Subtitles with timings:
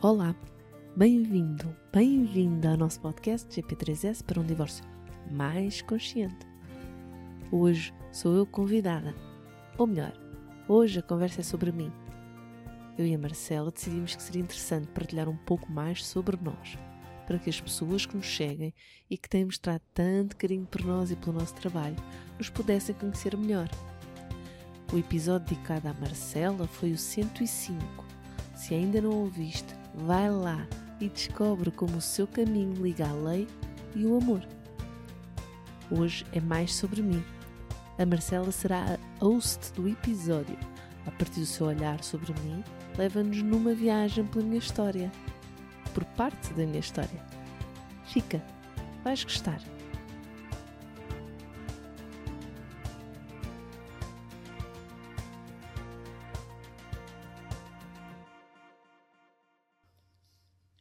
[0.00, 0.32] Olá,
[0.94, 4.84] bem-vindo, bem-vinda ao nosso podcast GP3S para um divórcio
[5.28, 6.46] mais consciente.
[7.50, 9.12] Hoje sou eu convidada,
[9.76, 10.12] ou melhor,
[10.68, 11.90] hoje a conversa é sobre mim.
[12.96, 16.78] Eu e a Marcela decidimos que seria interessante partilhar um pouco mais sobre nós,
[17.26, 18.72] para que as pessoas que nos cheguem
[19.10, 21.96] e que têm mostrado tanto carinho por nós e pelo nosso trabalho
[22.38, 23.68] nos pudessem conhecer melhor.
[24.92, 28.06] O episódio dedicado à Marcela foi o 105.
[28.54, 30.64] Se ainda não ouviste, Vai lá
[31.00, 33.48] e descobre como o seu caminho liga a lei
[33.96, 34.46] e o amor.
[35.90, 37.22] Hoje é mais sobre mim.
[37.98, 40.56] A Marcela será a host do episódio.
[41.04, 42.62] A partir do seu olhar sobre mim,
[42.96, 45.10] leva-nos numa viagem pela minha história,
[45.92, 47.24] por parte da minha história.
[48.04, 48.42] Fica,
[49.02, 49.60] vais gostar.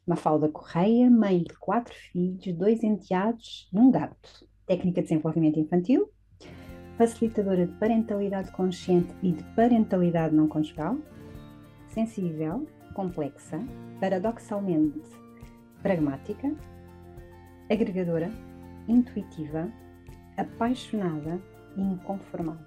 [0.07, 4.47] Mafalda Correia, mãe de quatro filhos, dois enteados e um gato.
[4.65, 6.09] Técnica de desenvolvimento infantil,
[6.97, 10.97] facilitadora de parentalidade consciente e de parentalidade não conjugal,
[11.87, 13.59] sensível, complexa,
[13.99, 15.01] paradoxalmente
[15.83, 16.55] pragmática,
[17.69, 18.31] agregadora,
[18.87, 19.71] intuitiva,
[20.37, 21.41] apaixonada
[21.75, 22.65] e inconformável.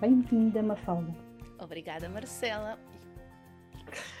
[0.00, 1.14] Bem-vinda, Mafalda.
[1.58, 2.78] Obrigada, Marcela.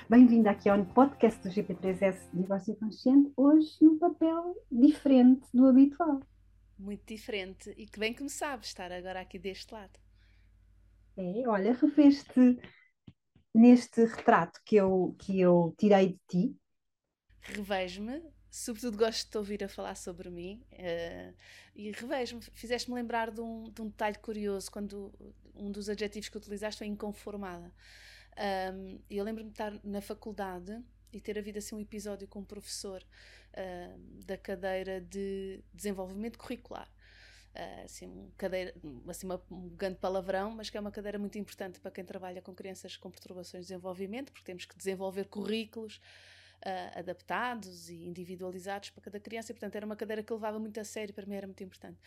[0.06, 6.20] Bem-vinda aqui ao podcast do GP3S Divórcio Consciente, hoje num papel diferente do habitual.
[6.78, 9.98] Muito diferente e que bem que me sabe estar agora aqui deste lado.
[11.16, 12.58] É, olha, reveste
[13.54, 16.56] neste retrato que eu, que eu tirei de ti.
[17.40, 21.34] Revejo-me, sobretudo gosto de te ouvir a falar sobre mim uh,
[21.74, 22.42] e revejo-me.
[22.52, 25.14] Fizeste-me lembrar de um, de um detalhe curioso quando
[25.54, 27.72] um dos adjetivos que utilizaste foi inconformada.
[28.36, 32.44] Um, eu lembro-me de estar na faculdade e ter havido assim um episódio com um
[32.44, 36.90] professor uh, da cadeira de desenvolvimento curricular.
[37.54, 38.74] Uh, assim, um cadeira,
[39.08, 42.42] assim uma, um grande palavrão, mas que é uma cadeira muito importante para quem trabalha
[42.42, 46.00] com crianças com perturbações de desenvolvimento, porque temos que desenvolver currículos
[46.64, 50.80] uh, adaptados e individualizados para cada criança, e portanto era uma cadeira que levava muito
[50.80, 52.00] a sério, para mim era muito importante.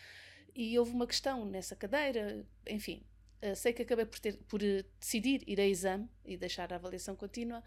[0.54, 3.02] E houve uma questão nessa cadeira, enfim,
[3.42, 6.76] Uh, sei que acabei por, ter, por uh, decidir ir a exame e deixar a
[6.76, 7.62] avaliação contínua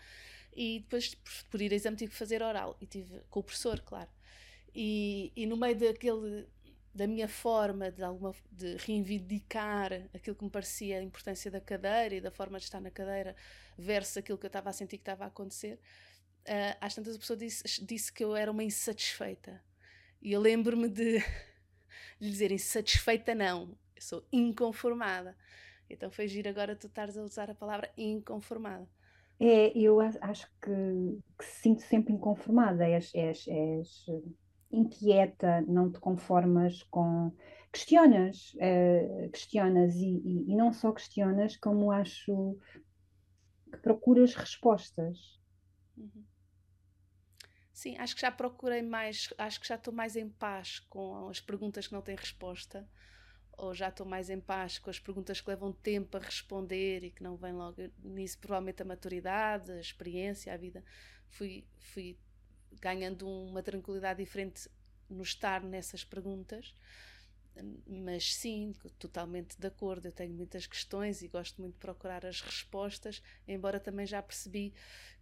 [0.53, 1.15] e depois
[1.49, 4.09] por, ir a exame tive que fazer oral e tive com o professor, claro.
[4.75, 6.47] E, e no meio daquele
[6.93, 12.15] da minha forma de alguma de reivindicar aquilo que me parecia a importância da cadeira
[12.15, 13.35] e da forma de estar na cadeira
[13.77, 15.79] versus aquilo que eu estava a sentir que estava a acontecer,
[16.47, 19.63] uh, às tantas a pessoa disse, disse que eu era uma insatisfeita.
[20.21, 21.19] E eu lembro-me de
[22.19, 25.38] lhe dizer insatisfeita não, eu sou inconformada.
[25.89, 28.88] Então foi giro agora tu estares a usar a palavra inconformada.
[29.39, 34.06] É, eu acho que, que sinto sempre inconformada, és, és, és
[34.72, 37.31] inquieta, não te conformas com.
[37.73, 42.57] Questionas, uh, questionas e, e, e, não só questionas, como acho
[43.72, 45.39] que procuras respostas.
[45.95, 46.25] Uhum.
[47.72, 51.39] Sim, acho que já procurei mais, acho que já estou mais em paz com as
[51.39, 52.85] perguntas que não têm resposta
[53.61, 57.11] ou já estou mais em paz com as perguntas que levam tempo a responder e
[57.11, 58.39] que não vem logo nisso?
[58.39, 60.83] Provavelmente a maturidade, a experiência, a vida.
[61.29, 62.17] Fui fui
[62.81, 64.67] ganhando uma tranquilidade diferente
[65.07, 66.73] no estar nessas perguntas.
[67.85, 70.07] Mas sim, totalmente de acordo.
[70.07, 74.73] Eu tenho muitas questões e gosto muito de procurar as respostas, embora também já percebi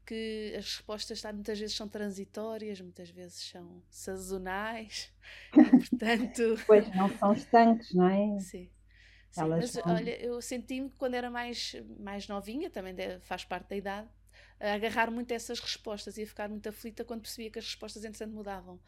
[0.10, 5.14] que as respostas muitas vezes são transitórias, muitas vezes são sazonais,
[5.54, 6.58] e, portanto.
[6.66, 8.40] Pois não são estanques, não é?
[8.40, 8.72] Sim.
[9.30, 14.10] Sim, mas olha, eu senti-me quando era mais, mais novinha, também faz parte da idade,
[14.60, 18.04] a agarrar muito essas respostas e a ficar muito aflita quando percebia que as respostas
[18.04, 18.80] entretanto mudavam.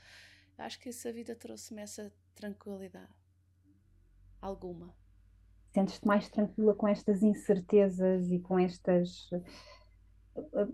[0.57, 3.13] Acho que essa vida trouxe-me essa tranquilidade.
[4.41, 4.95] Alguma.
[5.71, 9.29] Sentes-te mais tranquila com estas incertezas e com estas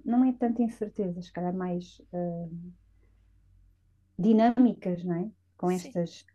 [0.05, 2.73] não é tanto incertezas, se calhar mais uh,
[4.17, 5.31] dinâmicas, não é?
[5.57, 6.25] Com estas sim.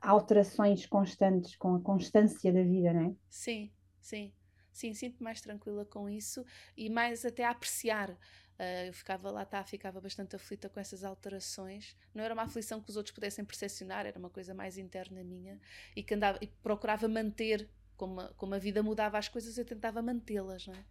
[0.00, 3.14] alterações constantes, com a constância da vida, não é?
[3.28, 4.32] Sim, sim.
[4.72, 6.44] Sim, sinto-me mais tranquila com isso
[6.76, 8.18] e mais até a apreciar
[8.54, 11.96] Uh, eu ficava lá, tá, ficava bastante aflita com essas alterações.
[12.14, 15.60] Não era uma aflição que os outros pudessem percepcionar, era uma coisa mais interna minha
[15.96, 19.64] e que andava e procurava manter, como a, como a vida mudava as coisas, eu
[19.64, 20.84] tentava mantê-las, não é?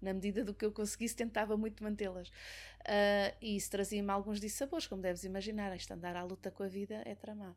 [0.00, 2.28] Na medida do que eu conseguisse, tentava muito mantê-las.
[2.28, 5.74] Uh, e isso trazia-me alguns dissabores, como deves imaginar.
[5.76, 7.56] Isto andar à luta com a vida é tramado.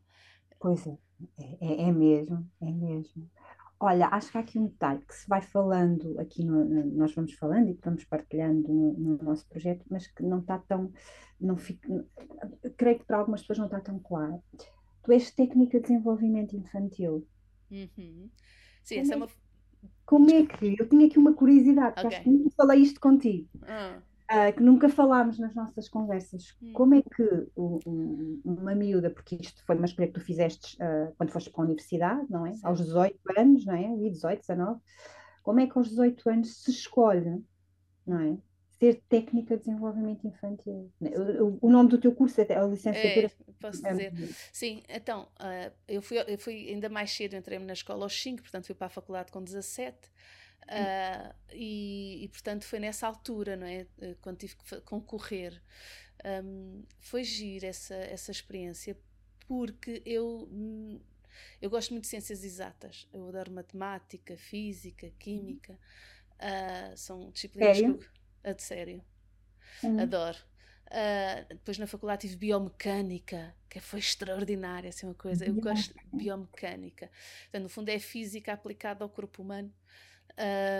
[0.59, 0.97] Pois é,
[1.59, 3.29] é, é mesmo, é mesmo.
[3.79, 7.33] Olha, acho que há aqui um detalhe que se vai falando aqui, no, nós vamos
[7.33, 10.93] falando e que vamos partilhando no, no, nosso projeto, mas que não está tão,
[11.39, 12.05] não fica,
[12.77, 14.39] creio que para algumas pessoas não está tão claro.
[15.03, 17.27] Tu és técnica de desenvolvimento infantil.
[17.71, 18.29] Uhum.
[18.83, 19.29] Sim, como essa é, é uma.
[20.11, 20.75] Como é que?
[20.77, 22.05] Eu tinha aqui uma curiosidade, okay.
[22.05, 23.47] acho que nunca falei isto contigo.
[24.29, 26.53] Uh, que nunca falámos nas nossas conversas.
[26.61, 26.73] Hum.
[26.73, 31.13] Como é que um, uma miúda, porque isto foi uma escolha que tu fizeste uh,
[31.17, 32.51] quando foste para a universidade, não é?
[32.51, 32.59] Sim.
[32.61, 33.87] Aos 18 anos, não é?
[33.87, 34.81] Ali 18, 19.
[35.43, 37.41] Como é que aos 18 anos se escolhe,
[38.05, 38.37] não é?
[38.81, 40.91] Ser técnica de desenvolvimento infantil.
[40.99, 43.27] O, o nome do teu curso é a licenciatura.
[43.27, 44.35] É, posso é dizer.
[44.51, 48.41] Sim, então, uh, eu, fui, eu fui ainda mais cedo, entrei-me na escola aos 5,
[48.41, 50.09] portanto fui para a faculdade com 17.
[50.63, 53.85] Uh, e, e, portanto foi nessa altura, não é?
[54.01, 55.61] Eh, quando tive que concorrer.
[56.43, 58.97] Um, foi giro essa, essa experiência,
[59.47, 60.49] porque eu,
[61.61, 63.07] eu gosto muito de ciências exatas.
[63.13, 65.77] Eu adoro matemática, física, química.
[66.37, 67.97] Uh, são disciplinas sério?
[67.97, 68.20] que eu.
[68.43, 69.03] A de sério.
[69.83, 69.99] Uhum.
[69.99, 70.37] Adoro.
[70.87, 75.45] Uh, depois na faculdade tive biomecânica, que foi extraordinária, assim, uma coisa.
[75.45, 77.09] Eu gosto de biomecânica.
[77.43, 79.73] Portanto, no fundo é física aplicada ao corpo humano.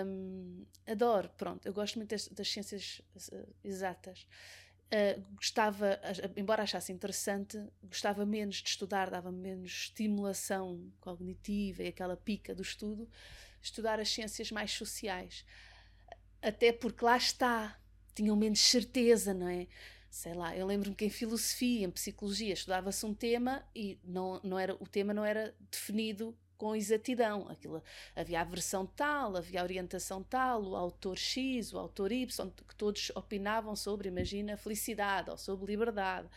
[0.05, 4.27] Um, adoro, pronto, eu gosto muito das, das ciências uh, exatas.
[4.87, 5.97] Uh, gostava,
[6.35, 12.61] embora achasse interessante, gostava menos de estudar, dava menos estimulação cognitiva e aquela pica do
[12.61, 13.09] estudo,
[13.61, 15.45] estudar as ciências mais sociais.
[16.41, 17.79] Até porque lá está,
[18.15, 19.67] tinham menos certeza, não é?
[20.09, 24.59] Sei lá, eu lembro-me que em filosofia, em psicologia, estudava-se um tema e não, não
[24.59, 27.47] era, o tema não era definido com exatidão.
[27.49, 27.81] Aquilo,
[28.15, 32.75] havia a versão tal, havia a orientação tal, o autor X, o autor Y, que
[32.75, 36.27] todos opinavam sobre, imagina, felicidade, ou sobre liberdade,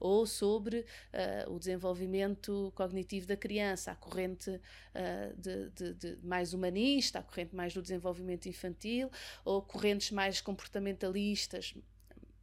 [0.00, 6.52] ou sobre uh, o desenvolvimento cognitivo da criança, a corrente uh, de, de, de mais
[6.52, 9.08] humanista, a corrente mais do desenvolvimento infantil,
[9.44, 11.72] ou correntes mais comportamentalistas,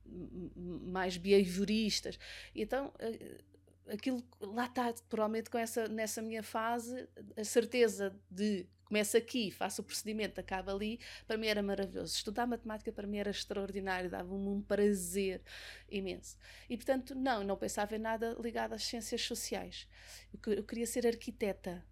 [0.05, 2.17] mais behavioristas.
[2.55, 3.54] Então, uh,
[3.87, 9.81] aquilo lá está, provavelmente com essa, nessa minha fase, a certeza de começo aqui, faço
[9.81, 12.15] o procedimento, acaba ali, para mim era maravilhoso.
[12.15, 15.41] Estudar matemática para mim era extraordinário, dava-me um prazer
[15.89, 16.37] imenso.
[16.69, 19.87] E portanto, não, não pensava em nada ligado às ciências sociais.
[20.33, 21.83] Eu, eu queria ser arquiteta.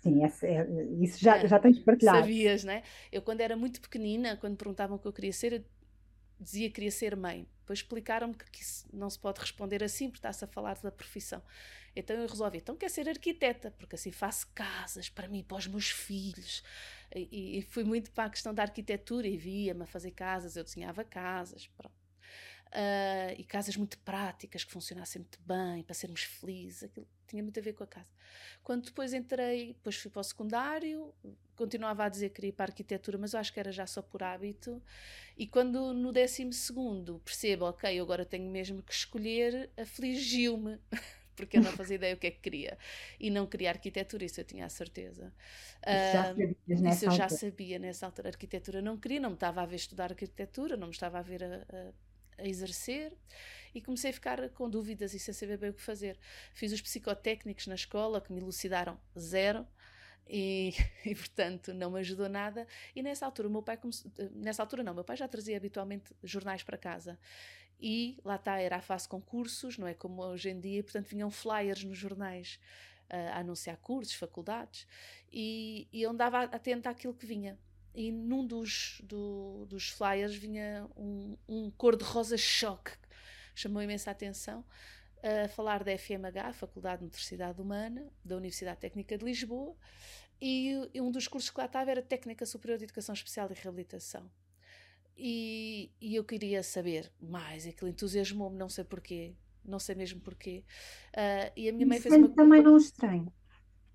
[0.00, 0.28] Sim, é,
[1.00, 2.18] isso já, é, já tens partilhado.
[2.18, 2.82] Sabias, né?
[3.10, 5.64] Eu, quando era muito pequenina, quando perguntavam o que eu queria ser, eu
[6.38, 7.48] dizia que queria ser mãe.
[7.66, 11.42] Depois explicaram-me que isso não se pode responder assim, porque está-se a falar da profissão.
[11.96, 15.66] Então eu resolvi, então quer ser arquiteta, porque assim faço casas para mim, para os
[15.66, 16.62] meus filhos.
[17.12, 20.62] E, e fui muito para a questão da arquitetura e via-me a fazer casas, eu
[20.62, 21.96] desenhava casas, pronto.
[22.68, 27.58] Uh, e casas muito práticas, que funcionassem muito bem, para sermos felizes, aquilo tinha muito
[27.58, 28.12] a ver com a casa.
[28.62, 31.12] Quando depois entrei, depois fui para o secundário,
[31.56, 33.86] continuava a dizer que queria ir para a arquitetura, mas eu acho que era já
[33.86, 34.82] só por hábito.
[35.36, 40.78] E quando no décimo segundo percebo, ok, eu agora tenho mesmo que escolher, afligiu-me.
[41.36, 42.78] Porque eu não fazia ideia o que é que queria.
[43.20, 45.30] E não queria arquitetura, isso eu tinha a certeza.
[45.82, 46.56] Uh,
[46.90, 48.30] isso eu já sabia nessa altura.
[48.30, 51.44] Arquitetura não queria, não me estava a ver estudar arquitetura, não me estava a ver
[51.44, 51.66] a,
[52.38, 53.12] a, a exercer
[53.74, 56.18] e comecei a ficar com dúvidas e sem saber bem o que fazer.
[56.54, 59.66] Fiz os psicotécnicos na escola que me elucidaram zero.
[60.28, 60.72] E,
[61.04, 62.66] e, portanto não me ajudou nada.
[62.94, 64.10] E nessa altura o meu pai comece...
[64.32, 67.18] nessa altura não, meu pai já trazia habitualmente jornais para casa.
[67.80, 69.94] E lá está, era a fase concursos, não é?
[69.94, 72.58] Como hoje em dia, portanto vinham flyers nos jornais
[73.10, 74.86] uh, a anunciar cursos, faculdades.
[75.30, 77.58] E, e eu andava atenta àquilo que vinha.
[77.94, 82.92] E num dos, do, dos flyers vinha um, um cor-de-rosa choque
[83.56, 84.62] chamou imensa atenção
[85.22, 89.74] a falar da FMH, Faculdade de Motricidade Humana, da Universidade Técnica de Lisboa,
[90.40, 93.54] e, e um dos cursos que lá estava era Técnica Superior de Educação Especial e
[93.54, 94.30] Reabilitação.
[95.16, 100.62] E, e eu queria saber mais, aquilo entusiasmou-me, não sei porquê, não sei mesmo porquê.
[101.14, 102.28] Uh, e a minha mãe fez uma...
[102.28, 103.32] também não estranho.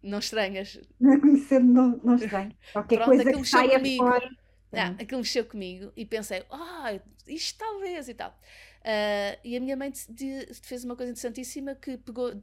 [0.02, 0.82] Não estranhas?
[1.00, 2.56] Não conhecer, não, não estranho.
[2.74, 4.04] Qualquer Pronto, coisa que saia comigo.
[4.04, 4.30] fora.
[4.72, 8.36] Não, aquilo mexeu comigo e pensei, ah, isto talvez e tal.
[8.82, 12.34] Uh, e a minha mãe de, de, fez uma coisa interessantíssima que pegou,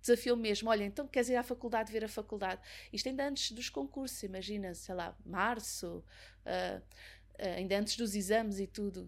[0.00, 2.60] desafiou mesmo: olha, então queres ir à faculdade ver a faculdade?
[2.92, 6.02] Isto ainda antes dos concursos, imagina, sei lá, março,
[6.44, 9.02] uh, uh, ainda antes dos exames e tudo.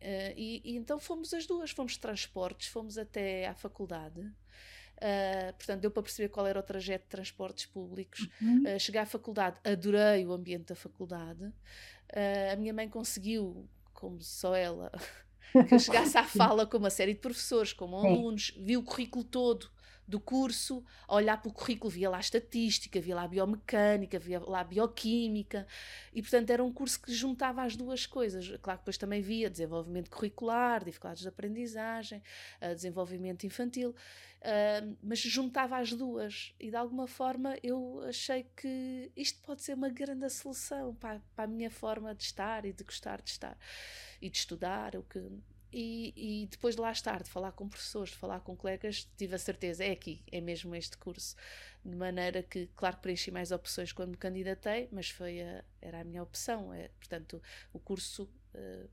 [0.00, 4.20] Uh, e, e, então fomos as duas, fomos transportes, fomos até à faculdade.
[4.20, 8.28] Uh, portanto, deu para perceber qual era o trajeto de transportes públicos.
[8.40, 8.62] Uhum.
[8.64, 11.52] Uh, cheguei à faculdade, adorei o ambiente da faculdade.
[12.50, 14.90] a minha mãe conseguiu, como só ela,
[15.52, 19.24] que eu chegasse à fala com uma série de professores, como alunos, vi o currículo
[19.24, 19.70] todo
[20.10, 24.64] do curso, a olhar para o currículo, via lá estatística, via lá biomecânica, via lá
[24.64, 25.66] bioquímica,
[26.12, 28.48] e portanto era um curso que juntava as duas coisas.
[28.60, 32.22] Claro que depois também via desenvolvimento curricular, dificuldades de aprendizagem,
[32.60, 39.12] uh, desenvolvimento infantil, uh, mas juntava as duas, e de alguma forma eu achei que
[39.16, 42.82] isto pode ser uma grande solução para, para a minha forma de estar e de
[42.82, 43.56] gostar de estar
[44.20, 45.20] e de estudar, o que
[45.72, 49.34] e, e, depois de lá estar, de falar com professores, de falar com colegas, tive
[49.34, 51.36] a certeza, é aqui, é mesmo este curso.
[51.84, 56.04] De maneira que, claro preenchi mais opções quando me candidatei, mas foi a, era a
[56.04, 56.72] minha opção.
[56.74, 57.40] É, portanto,
[57.72, 58.24] o curso
[58.54, 58.88] uh,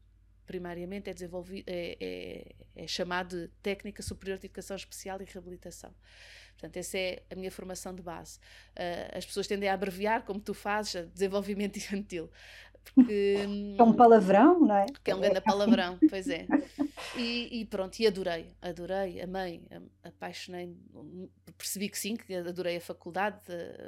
[0.45, 5.93] primariamente é, desenvolvido, é, é, é chamado de Técnica Superior de Educação Especial e Reabilitação.
[6.53, 8.39] Portanto, essa é a minha formação de base.
[8.75, 12.31] Uh, as pessoas tendem a abreviar, como tu fazes, a desenvolvimento infantil.
[12.93, 14.85] Porque, é um palavrão, não é?
[15.03, 16.47] Que é um grande palavrão, pois é.
[17.15, 19.61] E, e, pronto, e adorei, adorei, amei,
[20.03, 20.75] apaixonei,
[21.57, 23.39] percebi que sim, que adorei a faculdade,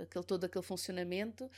[0.04, 1.50] aquele, todo aquele funcionamento,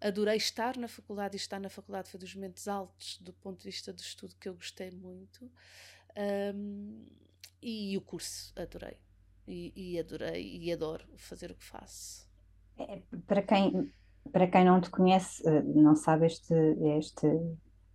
[0.00, 3.64] adorei estar na faculdade e estar na faculdade foi dos momentos altos do ponto de
[3.64, 5.50] vista do estudo que eu gostei muito.
[6.54, 7.06] Um,
[7.62, 8.98] e o curso, adorei.
[9.46, 12.28] E, e adorei e adoro fazer o que faço.
[12.78, 13.90] É, para quem
[14.32, 16.54] para quem não te conhece, eh, não sabe este,
[16.98, 17.26] este,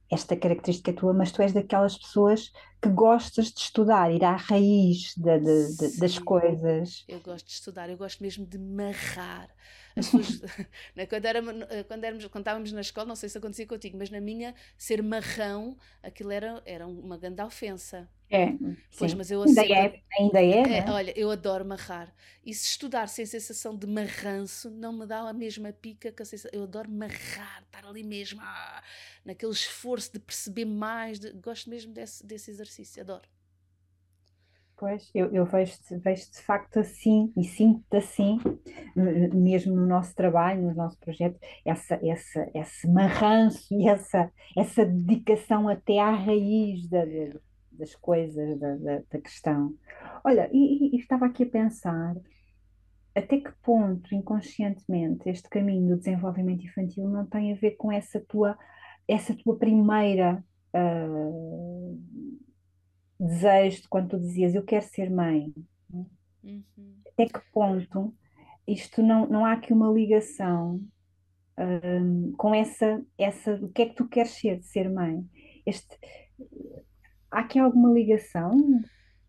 [0.09, 5.13] esta característica tua, mas tu és daquelas pessoas que gostas de estudar, ir à raiz
[5.15, 7.03] de, de, de, das coisas.
[7.07, 9.49] Eu gosto de estudar, eu gosto mesmo de marrar.
[9.99, 10.41] As pessoas,
[10.95, 11.39] né, quando, era,
[11.69, 14.55] eh, quando, éramos, quando estávamos na escola, não sei se acontecia contigo, mas na minha,
[14.77, 18.09] ser marrão, aquilo era, era uma grande ofensa.
[18.31, 18.53] É,
[18.95, 19.17] pois, sim.
[19.17, 20.91] mas eu ainda é, ainda é, é né?
[20.91, 22.13] Olha, eu adoro marrar.
[22.45, 26.25] E se estudar sem sensação de marranço, não me dá a mesma pica que a
[26.25, 26.51] sensação.
[26.53, 28.83] Eu adoro marrar, estar ali mesmo, ah,
[29.25, 31.19] naquele esforço de perceber mais.
[31.19, 33.27] De, gosto mesmo desse, desse exercício, adoro.
[34.79, 38.39] Pois, eu, eu vejo-te vejo de facto assim e sinto-te assim,
[38.95, 45.67] mesmo no nosso trabalho, no nosso projeto, essa, essa, esse marranço e essa, essa dedicação
[45.67, 47.03] até à raiz da,
[47.73, 49.73] das coisas, da, da, da questão.
[50.23, 52.15] Olha, e, e, estava aqui a pensar
[53.13, 58.21] até que ponto, inconscientemente, este caminho do desenvolvimento infantil não tem a ver com essa
[58.21, 58.57] tua,
[59.09, 60.41] essa tua primeira
[60.73, 61.99] uh,
[63.19, 65.53] desejo de quando tu dizias eu quero ser mãe.
[66.43, 67.01] Uhum.
[67.07, 68.15] Até que ponto
[68.65, 70.79] isto não, não há aqui uma ligação
[71.57, 75.25] um, com essa, essa o que é que tu queres ser, ser mãe?
[75.65, 75.97] Este,
[77.29, 78.51] há aqui alguma ligação?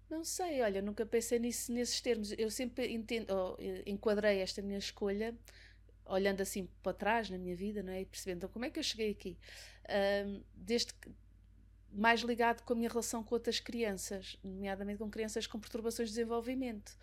[0.09, 2.33] Não sei, olha, nunca pensei nisso nesses termos.
[2.39, 3.57] Eu sempre entendo, oh,
[3.87, 5.37] enquadrei esta minha escolha
[6.05, 8.03] olhando assim para trás na minha vida, não é?
[8.03, 9.39] E percebendo então, como é que eu cheguei aqui.
[9.89, 11.11] Um, desde que,
[11.93, 16.15] mais ligado com a minha relação com outras crianças, nomeadamente com crianças com perturbações de
[16.15, 16.97] desenvolvimento.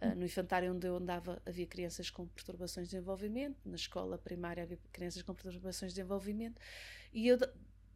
[0.00, 4.62] Uh, no infantário onde eu andava havia crianças com perturbações de desenvolvimento, na escola primária
[4.62, 6.60] havia crianças com perturbações de desenvolvimento,
[7.12, 7.48] e eu, de,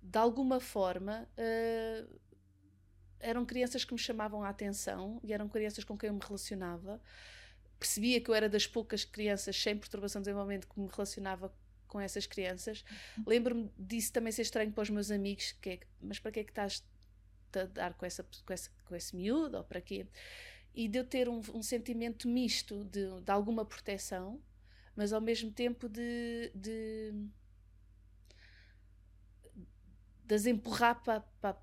[0.02, 2.20] de alguma forma, uh,
[3.20, 7.00] eram crianças que me chamavam a atenção e eram crianças com quem eu me relacionava.
[7.78, 11.52] Percebia que eu era das poucas crianças sem perturbação de desenvolvimento que me relacionava
[11.94, 12.84] com essas crianças.
[13.24, 16.44] Lembro-me disso também ser estranho para os meus amigos, que é, mas para que é
[16.44, 16.84] que estás
[17.56, 20.04] a dar com, essa, com, esse, com esse miúdo, ou para quê?
[20.74, 24.42] E de eu ter um, um sentimento misto de, de alguma proteção,
[24.96, 27.12] mas ao mesmo tempo de, de,
[30.24, 31.56] de as empurrar para, para,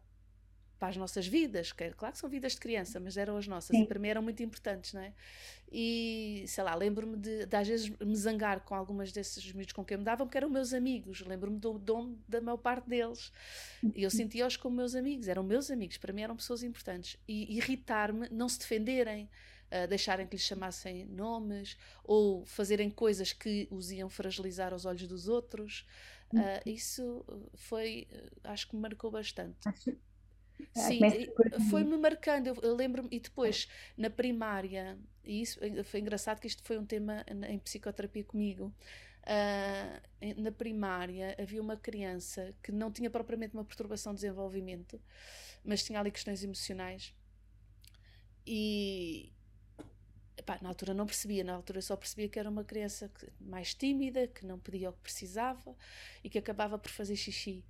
[0.81, 3.77] para as nossas vidas, que claro que são vidas de criança, mas eram as nossas
[3.77, 3.83] Sim.
[3.83, 5.13] e para mim eram muito importantes, não é?
[5.71, 9.85] E sei lá, lembro-me de, de, às vezes me zangar com algumas desses miúdos com
[9.85, 13.31] quem me davam, porque eram meus amigos, lembro-me do dom da maior parte deles.
[13.95, 14.09] E eu uhum.
[14.09, 17.15] sentia-os como meus amigos, eram meus amigos, para mim eram pessoas importantes.
[17.27, 19.29] E irritar-me, não se defenderem,
[19.67, 25.07] uh, deixarem que lhes chamassem nomes ou fazerem coisas que os iam fragilizar aos olhos
[25.07, 25.85] dos outros.
[26.33, 27.23] Uh, isso
[27.53, 28.07] foi,
[28.43, 29.59] acho que me marcou bastante.
[30.75, 30.99] Acho Sim,
[31.69, 32.47] foi-me marcando.
[32.47, 36.85] Eu, eu lembro-me, e depois, na primária, e isso foi engraçado que isto foi um
[36.85, 38.73] tema em psicoterapia comigo.
[39.21, 44.99] Uh, na primária havia uma criança que não tinha propriamente uma perturbação de desenvolvimento,
[45.63, 47.13] mas tinha ali questões emocionais.
[48.45, 49.31] E
[50.35, 54.27] epá, na altura não percebia, na altura só percebia que era uma criança mais tímida,
[54.27, 55.75] que não pedia o que precisava
[56.23, 57.63] e que acabava por fazer xixi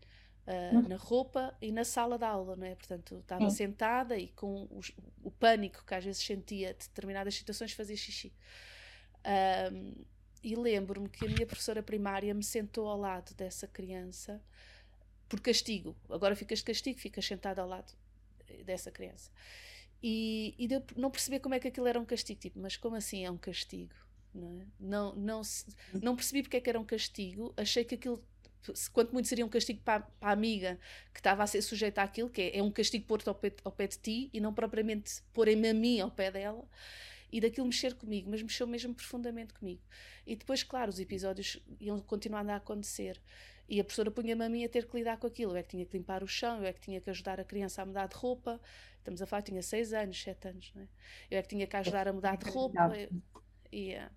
[0.47, 2.73] Uh, na roupa e na sala de aula, não é?
[2.73, 4.91] Portanto, estava sentada e com os,
[5.23, 8.33] o pânico que às vezes sentia de determinadas situações fazia xixi.
[9.71, 10.03] Um,
[10.43, 14.41] e lembro-me que a minha professora primária me sentou ao lado dessa criança
[15.29, 15.95] por castigo.
[16.09, 17.93] Agora ficas de castigo, ficas sentada ao lado
[18.65, 19.29] dessa criança.
[20.01, 22.95] E, e deu, não perceber como é que aquilo era um castigo, tipo, mas como
[22.95, 23.93] assim é um castigo?
[24.33, 24.65] Não, é?
[24.79, 25.41] não, não,
[26.01, 28.23] não percebi porque é que era um castigo, achei que aquilo
[28.91, 30.79] quanto muito seria um castigo para, para, a amiga
[31.13, 33.71] que estava a ser sujeita àquilo, que é, é um castigo pôr-te ao pé, ao
[33.71, 36.67] pé de ti e não propriamente porem-me a mim ao pé dela
[37.31, 39.81] e daquilo mexer comigo, mas mexeu mesmo profundamente comigo.
[40.27, 43.19] E depois, claro, os episódios iam continuando a acontecer.
[43.69, 45.53] E a professora punha-me a mim a ter que lidar com aquilo.
[45.53, 47.43] Eu é que tinha que limpar o chão, eu é que tinha que ajudar a
[47.45, 48.59] criança a mudar de roupa.
[48.97, 50.87] Estamos a falar, tinha 6 anos, 7 anos, não é?
[51.31, 52.91] Eu é que tinha que ajudar a mudar de roupa.
[53.71, 54.11] E, uh,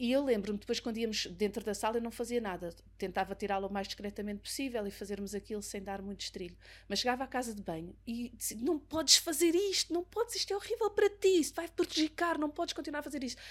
[0.00, 2.74] e eu lembro-me, depois, quando íamos dentro da sala, eu não fazia nada.
[2.96, 6.56] Tentava tirá-lo o mais discretamente possível e fazermos aquilo sem dar muito estrilho.
[6.88, 10.54] Mas chegava à casa de banho e disse: Não podes fazer isto, não podes, isto
[10.54, 13.42] é horrível para ti, isto vai prejudicar, não podes continuar a fazer isto.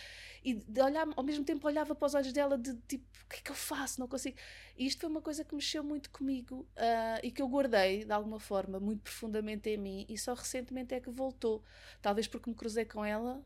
[0.44, 3.42] E olhar, ao mesmo tempo olhava para os olhos dela de tipo: O que é
[3.42, 4.00] que eu faço?
[4.00, 4.36] Não consigo.
[4.76, 8.12] E isto foi uma coisa que mexeu muito comigo uh, e que eu guardei, de
[8.12, 10.04] alguma forma, muito profundamente em mim.
[10.10, 11.64] E só recentemente é que voltou.
[12.02, 13.40] Talvez porque me cruzei com ela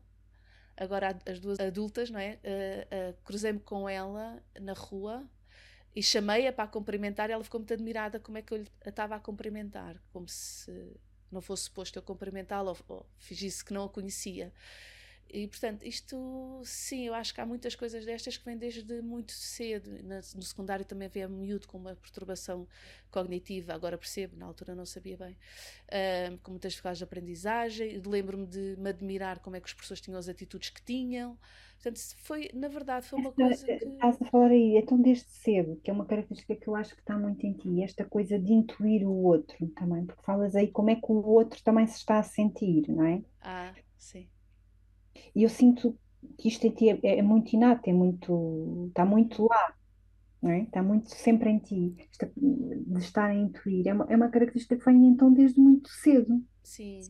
[0.76, 2.38] agora as duas adultas, não é?
[2.42, 5.24] Uh, uh, Cruzei-me com ela na rua
[5.94, 8.88] e chamei-a para a cumprimentar e ela ficou muito admirada como é que eu a
[8.88, 10.72] estava a cumprimentar, como se
[11.30, 14.52] não fosse suposto eu cumprimentá-la ou, ou fingisse que não a conhecia.
[15.30, 19.32] E, portanto, isto, sim, eu acho que há muitas coisas destas que vêm desde muito
[19.32, 19.90] cedo.
[20.34, 22.68] no secundário também havia miúdo com uma perturbação
[23.10, 28.02] cognitiva, agora percebo, na altura não sabia bem, uh, com muitas dificuldades de aprendizagem.
[28.06, 31.38] Lembro-me de me admirar como é que os professores tinham as atitudes que tinham.
[31.74, 33.84] Portanto, foi, na verdade, foi uma esta, coisa que...
[33.84, 37.00] Estás a falar aí, então desde cedo, que é uma característica que eu acho que
[37.00, 40.90] está muito em ti, esta coisa de intuir o outro também, porque falas aí como
[40.90, 43.22] é que o outro também se está a sentir, não é?
[43.40, 44.28] Ah, sim.
[45.34, 45.98] E eu sinto
[46.38, 49.74] que isto em ti é, é muito inato, é muito, está muito lá,
[50.50, 50.62] é?
[50.62, 51.96] Está muito sempre em ti,
[52.86, 53.86] de estar a intuir.
[53.88, 56.42] É uma, é uma característica que vem então desde muito cedo.
[56.62, 57.00] Sim,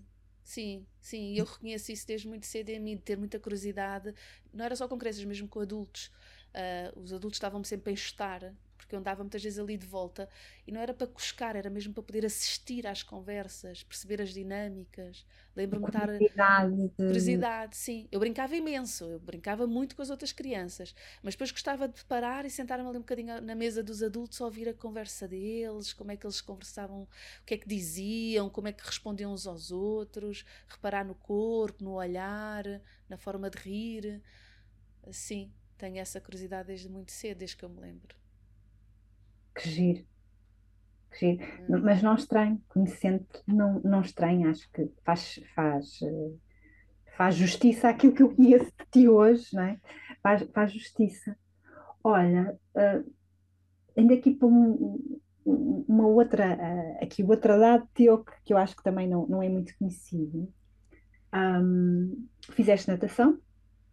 [0.43, 1.35] sim, sim.
[1.37, 4.15] Eu reconheço isso desde muito cedo em mim, de ter muita curiosidade.
[4.53, 6.13] Não era só com crianças, mesmo com adultos.
[6.55, 10.29] Uh, os adultos estavam-me sempre a enxutar porque eu andava muitas vezes ali de volta
[10.67, 15.25] e não era para cuscar, era mesmo para poder assistir às conversas, perceber as dinâmicas.
[15.57, 16.07] Lembro-me de estar.
[16.09, 16.77] Curiosidade.
[16.77, 16.89] De...
[16.97, 18.09] Curiosidade, sim.
[18.11, 22.45] Eu brincava imenso, eu brincava muito com as outras crianças, mas depois gostava de parar
[22.45, 26.17] e sentar-me ali um bocadinho na mesa dos adultos, ouvir a conversa deles, como é
[26.17, 30.45] que eles conversavam, o que é que diziam, como é que respondiam uns aos outros,
[30.69, 32.65] reparar no corpo, no olhar,
[33.09, 34.23] na forma de rir.
[35.13, 38.24] Sim, tenho essa curiosidade desde muito cedo, desde que eu me lembro.
[39.55, 40.07] Que giro.
[41.11, 41.45] Que giro.
[41.69, 41.83] Hum.
[41.83, 46.01] Mas não estranho, conhecendo não, não estranho, acho que faz, faz,
[47.17, 49.81] faz justiça àquilo que eu conheço de ti hoje, não é?
[50.23, 51.37] Faz, faz justiça.
[52.03, 53.15] Olha, uh,
[53.97, 58.77] ainda aqui para um, uma outra, uh, aqui outra lado teu que, que eu acho
[58.77, 60.53] que também não, não é muito conhecido.
[61.35, 63.41] Um, fizeste natação?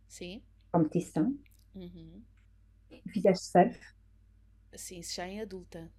[0.08, 0.44] Sim.
[0.72, 1.36] Competição?
[1.74, 2.22] Uhum.
[3.08, 3.80] Fizeste surf?
[4.76, 5.92] Sim, já em adulta.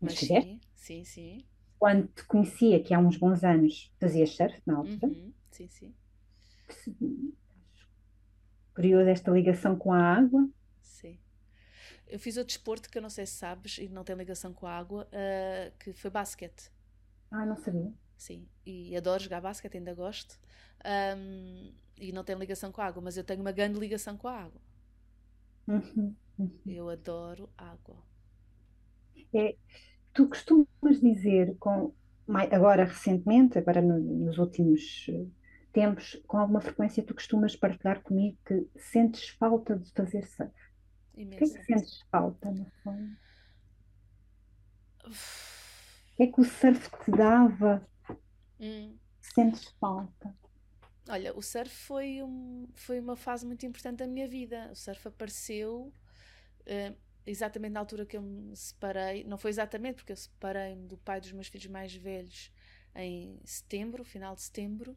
[0.00, 1.44] Mas sim, sim, sim.
[1.78, 5.12] Quando te conhecia, que há uns bons anos, fazias surf na altura?
[5.12, 5.94] Uhum, sim, sim.
[8.74, 10.48] Criou esta ligação com a água?
[10.82, 11.18] Sim.
[12.08, 14.66] Eu fiz outro desporto que eu não sei se sabes e não tem ligação com
[14.66, 16.70] a água, uh, que foi basquete.
[17.30, 17.92] Ah, não sabia.
[18.16, 20.38] Sim, e adoro jogar basquete, ainda gosto.
[21.16, 24.28] Um, e não tem ligação com a água, mas eu tenho uma grande ligação com
[24.28, 24.60] a água.
[25.66, 26.16] Uhum.
[26.40, 26.50] Uhum.
[26.66, 28.02] Eu adoro água.
[29.34, 29.56] É,
[30.14, 31.92] tu costumas dizer, com,
[32.50, 35.26] agora recentemente, agora no, nos últimos eh,
[35.70, 40.52] tempos, com alguma frequência, tu costumas partilhar comigo que sentes falta de fazer surf.
[41.12, 43.16] O que é que sentes falta, no fundo?
[45.04, 47.86] O que é que o surf te dava?
[48.58, 48.96] Hum.
[49.20, 50.34] Sentes falta?
[51.08, 54.70] Olha, o surf foi, um, foi uma fase muito importante da minha vida.
[54.72, 55.92] O surf apareceu
[56.70, 60.96] uh, exatamente na altura que eu me separei, não foi exatamente porque eu separei-me do
[60.96, 62.50] pai dos meus filhos mais velhos
[62.94, 64.96] em setembro, final de setembro,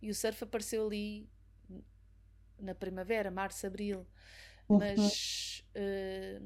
[0.00, 1.28] e o surf apareceu ali
[2.58, 4.06] na primavera, março, abril,
[4.68, 4.78] uhum.
[4.78, 6.44] mas, uh,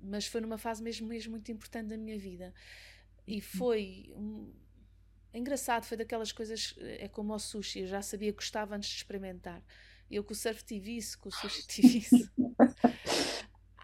[0.00, 2.54] mas foi numa fase mesmo, mesmo muito importante da minha vida.
[3.26, 3.40] E uhum.
[3.40, 4.52] foi um,
[5.32, 8.96] engraçado, foi daquelas coisas, é como o sushi, eu já sabia que gostava antes de
[8.96, 9.62] experimentar.
[10.10, 12.32] Eu com o surf tive isso, com o sushi tive isso.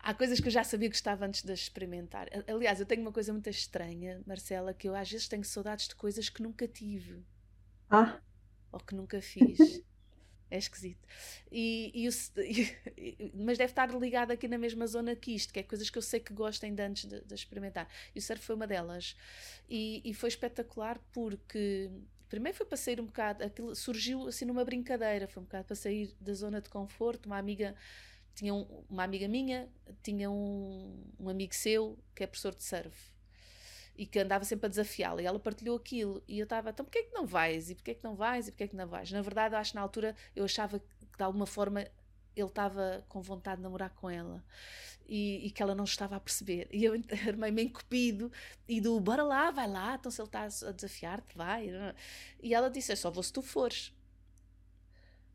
[0.01, 2.29] Há coisas que eu já sabia que gostava antes de experimentar.
[2.47, 5.95] Aliás, eu tenho uma coisa muito estranha, Marcela, que eu às vezes tenho saudades de
[5.95, 7.25] coisas que nunca tive.
[7.89, 8.21] Ah.
[8.73, 9.83] Ou que nunca fiz.
[10.51, 11.07] É esquisito.
[11.51, 12.09] E, e,
[12.99, 15.97] e, mas deve estar ligado aqui na mesma zona que isto, que é coisas que
[15.97, 17.89] eu sei que gosto ainda antes de, de experimentar.
[18.15, 19.17] E o surf foi uma delas.
[19.69, 21.89] E, e, foi espetacular porque.
[22.29, 25.75] Primeiro foi para sair um bocado, aquilo surgiu assim numa brincadeira, foi um bocado para
[25.75, 27.27] sair da zona de conforto.
[27.27, 27.75] Uma amiga,
[28.41, 29.69] tinha um, uma amiga minha,
[30.03, 33.13] tinha um, um amigo seu que é professor de surf
[33.95, 35.21] e que andava sempre a desafiá-la.
[35.21, 36.23] E ela partilhou aquilo.
[36.27, 37.69] E eu estava, então porquê é que não vais?
[37.69, 38.49] E porquê é que não vais?
[38.49, 39.13] E porquê é que não vais?
[39.13, 41.87] Na verdade, eu acho que na altura eu achava que de alguma forma
[42.35, 44.43] ele estava com vontade de namorar com ela
[45.07, 46.67] e, e, que ela não estava a perceber.
[46.73, 46.95] E eu
[47.29, 48.33] armei-me encupido
[48.67, 51.69] e do bora lá, vai lá, então se ele está a desafiar-te, vai.
[52.43, 53.93] E ela disse: é só vou se tu fores.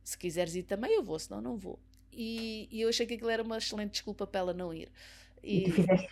[0.03, 1.79] Se quiseres ir também, eu vou, senão não vou.
[2.15, 4.89] E, e eu achei que aquilo era uma excelente desculpa para ela não ir.
[5.43, 6.09] E, e fizeste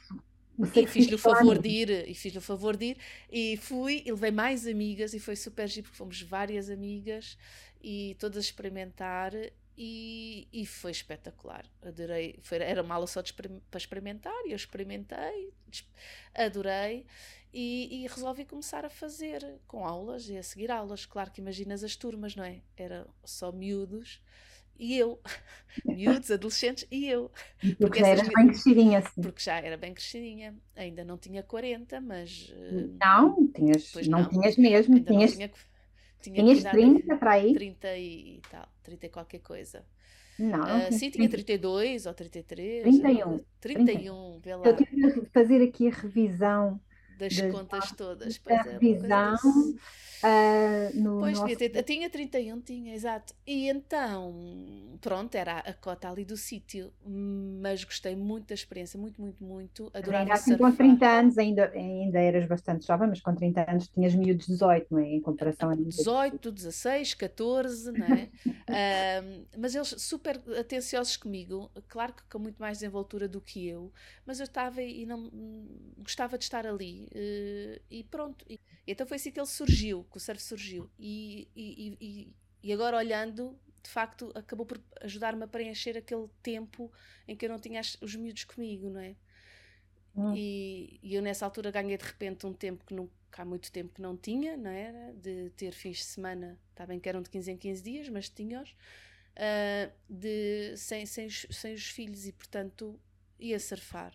[0.59, 2.97] e fiz-lhe o favor de ir, e fiz-lhe o favor de ir,
[3.31, 7.37] e fui, e levei mais amigas, e foi super giro, porque fomos várias amigas,
[7.81, 9.33] e todas a experimentar,
[9.75, 11.65] e, e foi espetacular.
[11.81, 15.51] Adorei, foi, era uma aula só de, para experimentar, e eu experimentei,
[16.35, 17.05] adorei,
[17.51, 21.05] e, e, resolvi começar a fazer com aulas, e a seguir aulas.
[21.05, 22.61] Claro que imaginas as turmas, não é?
[22.75, 24.21] Era só miúdos,
[24.77, 25.19] e eu,
[25.85, 27.31] miúdos, adolescentes e eu.
[27.79, 29.21] Porque, já eras bem crescidinha, assim.
[29.21, 30.55] Porque já era bem crescidinha.
[30.75, 32.53] Ainda não tinha 40, mas.
[32.55, 34.95] Eh, não, tinhas, não, não, tinhas mesmo.
[34.95, 35.51] Ainda tinhas, tinha,
[36.21, 37.53] tinha tinhas 30 para aí?
[37.53, 39.85] 30 e, e tal, 30 e qualquer coisa.
[40.37, 42.83] Não, uh, sim, tinha 32 ou 33.
[42.83, 43.39] 31.
[43.59, 44.39] 31, 31.
[44.39, 44.65] vê lá.
[44.65, 46.81] Eu tive que fazer aqui a revisão
[47.17, 48.37] das, das contas todas.
[48.37, 49.35] Pois é, revisão.
[50.23, 51.55] Uh, no pois, nosso...
[51.57, 53.33] tinha, tinha 31, tinha, exato.
[53.45, 59.21] E então, pronto, era a cota ali do sítio, mas gostei muito da experiência, muito,
[59.21, 59.91] muito, muito.
[59.93, 60.71] Adorava assim, surfar.
[60.71, 64.87] Com 30 anos ainda, ainda eras bastante jovem, mas com 30 anos tinhas miúdos 18,
[64.91, 65.09] não é?
[65.09, 68.29] Em comparação a 18, 16, 14, não é?
[68.47, 73.91] uh, mas eles super atenciosos comigo, claro que com muito mais desenvoltura do que eu,
[74.25, 75.29] mas eu estava e não
[75.97, 78.45] gostava de estar ali uh, e pronto.
[78.49, 80.89] E, então foi assim que ele surgiu, que o surf surgiu.
[80.97, 86.91] E, e, e, agora olhando, de facto, acabou por ajudar-me a preencher aquele tempo
[87.27, 89.15] em que eu não tinha os miúdos comigo, não é?
[90.15, 90.33] Hum.
[90.35, 93.93] E, e, eu nessa altura ganhei de repente um tempo que nunca há muito tempo
[93.93, 95.13] que não tinha, não era?
[95.13, 98.29] De ter fins de semana, está bem que eram de 15 em 15 dias, mas
[98.29, 102.99] tinha-os, uh, de, sem, sem, sem os filhos e portanto
[103.39, 104.13] ia surfar.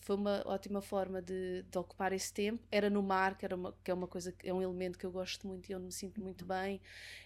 [0.00, 2.62] Foi uma ótima forma de, de, ocupar esse tempo.
[2.70, 5.10] Era no mar, que, era uma, que é uma coisa, é um elemento que eu
[5.10, 6.80] gosto muito e onde me sinto muito bem.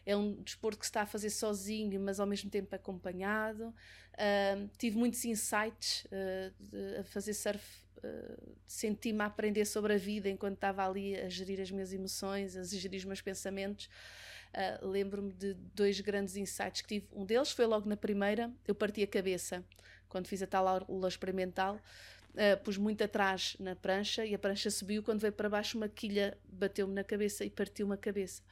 [0.05, 3.75] É um desporto que se está a fazer sozinho, mas ao mesmo tempo acompanhado.
[4.15, 7.65] Uh, tive muitos insights uh, a fazer surf.
[7.99, 12.57] Uh, Senti-me a aprender sobre a vida enquanto estava ali a gerir as minhas emoções,
[12.57, 13.89] a gerir os meus pensamentos.
[14.53, 17.09] Uh, Lembro-me de dois grandes insights que tive.
[17.13, 19.65] Um deles foi logo na primeira, eu parti a cabeça
[20.09, 21.79] quando fiz a tal aula experimental
[22.35, 25.03] Uh, pus muito atrás na prancha e a prancha subiu.
[25.03, 28.43] Quando veio para baixo, uma quilha bateu-me na cabeça e partiu-me a cabeça.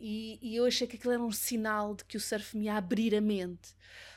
[0.00, 2.74] E, e, eu achei que aquilo era um sinal de que o surf me ia
[2.74, 3.74] abrir a mente.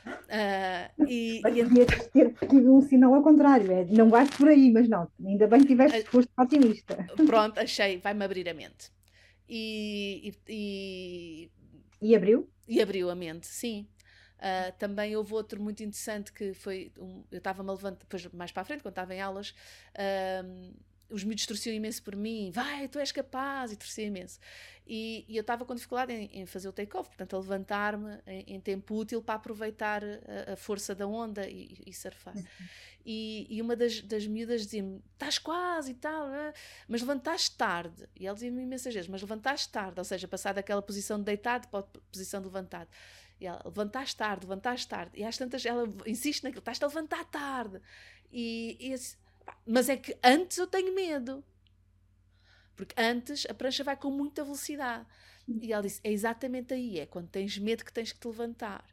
[0.08, 1.86] Uh, e, mas e...
[2.10, 5.60] ter tido um sinal ao contrário, é, não vais por aí, mas não, ainda bem
[5.62, 6.96] que tiveste foste otimista.
[7.28, 8.92] Pronto, achei, vai-me abrir a mente.
[9.48, 11.52] E, e,
[12.02, 12.50] e, abriu?
[12.66, 13.86] E abriu a mente, sim.
[14.44, 16.92] Uh, também houve outro muito interessante que foi.
[17.00, 19.52] Um, eu estava-me a levantar, depois mais para a frente, quando estava em aulas,
[19.96, 20.74] uh,
[21.10, 24.40] os miúdos torciam imenso por mim, vai, tu és capaz, e torciam imenso.
[24.86, 28.56] E, e eu estava com dificuldade em, em fazer o take-off, portanto, a levantar-me em,
[28.56, 32.36] em, tempo útil para aproveitar a, a força da onda e, e surfar.
[32.36, 32.44] Uhum.
[33.06, 36.54] E, e, uma das, das miúdas dizia-me: estás quase e tal, é?
[36.88, 38.10] mas levantaste tarde.
[38.16, 41.68] E ela dizia-me imensas vezes: mas levantaste tarde, ou seja, passar daquela posição de deitado
[41.70, 42.90] para a posição de levantado.
[43.44, 45.12] E ela, levantaste tarde, levantaste tarde.
[45.20, 47.82] E às tantas ela insiste naquilo, estás a levantar tarde.
[48.32, 49.18] E, e esse,
[49.66, 51.44] mas é que antes eu tenho medo.
[52.76, 55.06] Porque antes a prancha vai com muita velocidade.
[55.62, 58.86] E ela disse: é exatamente aí, é quando tens medo que tens que te levantar.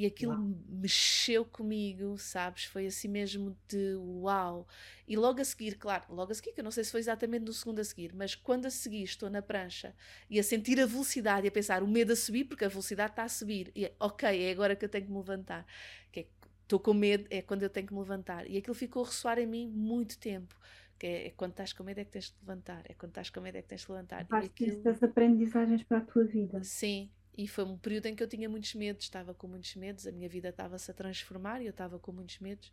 [0.00, 0.54] E aquilo uau.
[0.66, 2.64] mexeu comigo, sabes?
[2.64, 4.66] Foi assim mesmo de uau.
[5.06, 7.44] E logo a seguir, claro, logo a seguir, que eu não sei se foi exatamente
[7.44, 9.94] no segundo a seguir, mas quando a seguir estou na prancha
[10.30, 13.12] e a sentir a velocidade e a pensar o medo a subir, porque a velocidade
[13.12, 15.66] está a subir, e ok, é agora que eu tenho que me levantar.
[16.10, 16.26] Que é,
[16.62, 18.48] estou com medo, é quando eu tenho que me levantar.
[18.48, 20.58] E aquilo ficou a ressoar em mim muito tempo.
[20.98, 23.28] Que é, é, quando estás com medo é que tens de levantar, é quando estás
[23.28, 24.26] com medo é que tens de levantar.
[24.26, 24.82] Faz aquilo...
[24.82, 26.64] das aprendizagens para a tua vida.
[26.64, 30.06] Sim, e foi um período em que eu tinha muitos medos, estava com muitos medos,
[30.06, 32.72] a minha vida estava-se a transformar e eu estava com muitos medos.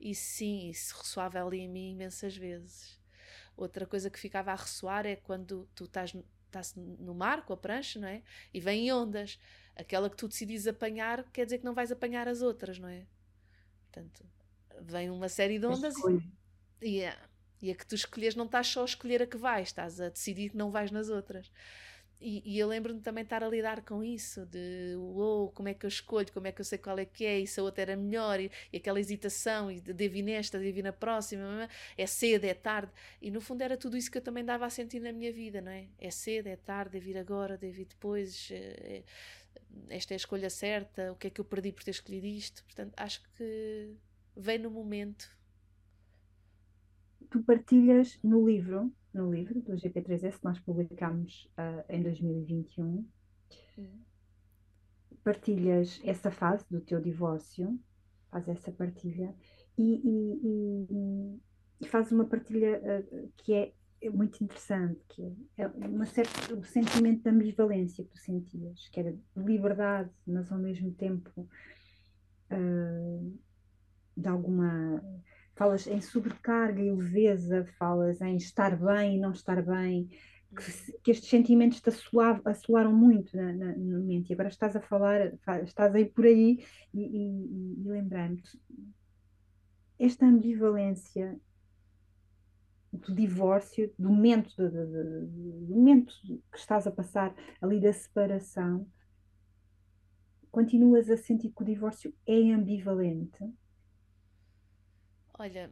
[0.00, 2.98] E sim, isso ressoava ali em mim imensas vezes.
[3.56, 6.14] Outra coisa que ficava a ressoar é quando tu estás,
[6.46, 8.22] estás no mar com a prancha, não é?
[8.54, 9.38] E vêm ondas.
[9.76, 13.06] Aquela que tu decidis apanhar quer dizer que não vais apanhar as outras, não é?
[13.84, 14.24] Portanto,
[14.80, 15.94] vem uma série de ondas
[16.80, 17.12] e, e,
[17.62, 20.08] e a que tu escolhes não estás só a escolher a que vais, estás a
[20.08, 21.50] decidir que não vais nas outras.
[22.20, 25.86] E, e, eu lembro-me também estar a lidar com isso, de uou, como é que
[25.86, 27.82] eu escolho, como é que eu sei qual é que é, e se a outra
[27.82, 32.44] era melhor, e, e aquela hesitação, e de devo nesta, devo na próxima, é cedo,
[32.44, 32.90] é tarde.
[33.22, 35.60] E no fundo era tudo isso que eu também dava a sentir na minha vida,
[35.60, 35.86] não é?
[35.96, 39.04] É cedo, é tarde, devo ir agora, devo ir depois, é,
[39.88, 42.64] esta é a escolha certa, o que é que eu perdi por ter escolhido isto.
[42.64, 43.94] Portanto, acho que
[44.36, 45.30] vem no momento.
[47.30, 53.04] Tu partilhas no livro no livro do GP3S que nós publicámos uh, em 2021.
[53.76, 54.02] Hum.
[55.24, 57.78] Partilhas essa fase do teu divórcio,
[58.30, 59.34] faz essa partilha
[59.76, 61.38] e, e,
[61.80, 65.22] e, faz uma partilha uh, que é, é muito interessante, que
[65.56, 70.10] é, é uma certa, um sentimento de ambivalência que tu sentias, que era de liberdade,
[70.24, 71.48] mas ao mesmo tempo
[72.52, 73.38] uh,
[74.16, 75.02] de alguma
[75.58, 80.08] falas em sobrecarga e leveza, falas em estar bem e não estar bem,
[80.56, 81.90] que, que estes sentimentos te
[82.44, 84.30] assoaram muito na, na, na, mente.
[84.30, 85.32] E agora estás a falar,
[85.64, 88.40] estás aí por aí e, e, e lembrando
[89.98, 91.38] esta ambivalência
[92.92, 96.14] do divórcio, do momento, do, do, do, momento
[96.52, 98.86] que estás a passar ali da separação,
[100.52, 103.44] continuas a sentir que o divórcio é ambivalente
[105.38, 105.70] Olha,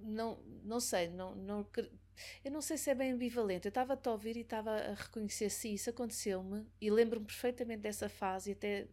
[0.00, 1.66] não, não sei, não, não,
[2.44, 3.66] eu não sei se é bem ambivalente.
[3.66, 8.08] Eu estava a ouvir e estava a reconhecer se isso aconteceu-me e lembro-me perfeitamente dessa
[8.08, 8.88] fase e até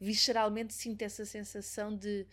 [0.00, 2.26] visceralmente sinto essa sensação de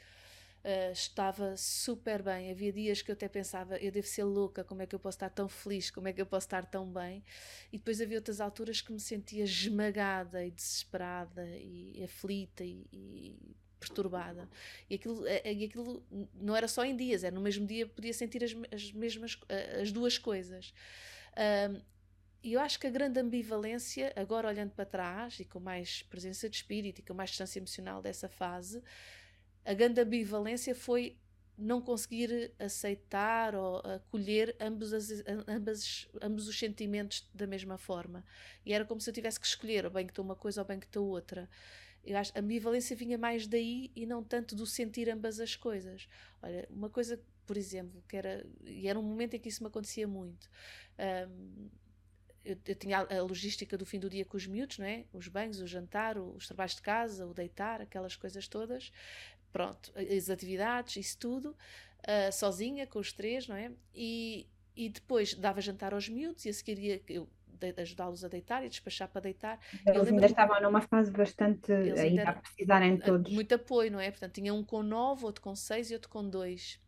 [0.64, 2.52] uh, estava super bem.
[2.52, 5.18] Havia dias que eu até pensava, eu devo ser louca, como é que eu posso
[5.18, 7.24] estar tão feliz, como é que eu posso estar tão bem?
[7.72, 13.56] E depois havia outras alturas que me sentia esmagada e desesperada e aflita e, e
[13.84, 14.50] perturbada.
[14.90, 16.04] E aquilo, eh, eh, e aquilo
[16.36, 19.82] não era só em dias, era no mesmo dia podia sentir as, as mesmas eh,
[19.82, 20.74] as duas coisas.
[22.44, 26.50] E eu acho que a grande ambivalência, agora olhando para trás e com mais presença
[26.50, 28.84] de espírito e com mais distância emocional dessa fase,
[29.64, 31.18] a grande ambivalência foi
[31.58, 35.10] não conseguir aceitar ou acolher ambos, as,
[35.48, 38.26] ambas, ambos os sentimentos da mesma forma.
[38.66, 40.68] E era como se eu tivesse que escolher, ou bem que estou uma coisa ou
[40.68, 41.50] bem que estou outra.
[42.04, 46.08] Eu acho a ambivalência vinha mais daí e não tanto do sentir ambas as coisas.
[46.42, 48.46] Olha, uma coisa, por exemplo, que era.
[48.66, 50.50] E era um momento em que isso me acontecia muito.
[51.30, 51.70] Um,
[52.44, 55.06] eu, eu, tinha a, logística do fim do dia com os miúdos, não é?
[55.14, 58.92] Os banhos, o jantar, os trabalhos de casa, o deitar, aquelas coisas todas.
[59.52, 63.72] Pronto, as atividades, isso tudo, uh, sozinha com os três, não é?
[63.94, 68.28] E, e depois dava jantar aos miúdos e a seguir ia, eu de, ajudá-los a
[68.28, 69.60] deitar e despachar para deitar.
[69.86, 73.32] Eles ainda estavam numa fase bastante ainda a precisarem todos.
[73.32, 74.12] Muito apoio, não é?
[74.12, 76.82] Portanto, tinha um com nove, outro com seis e outro com dois.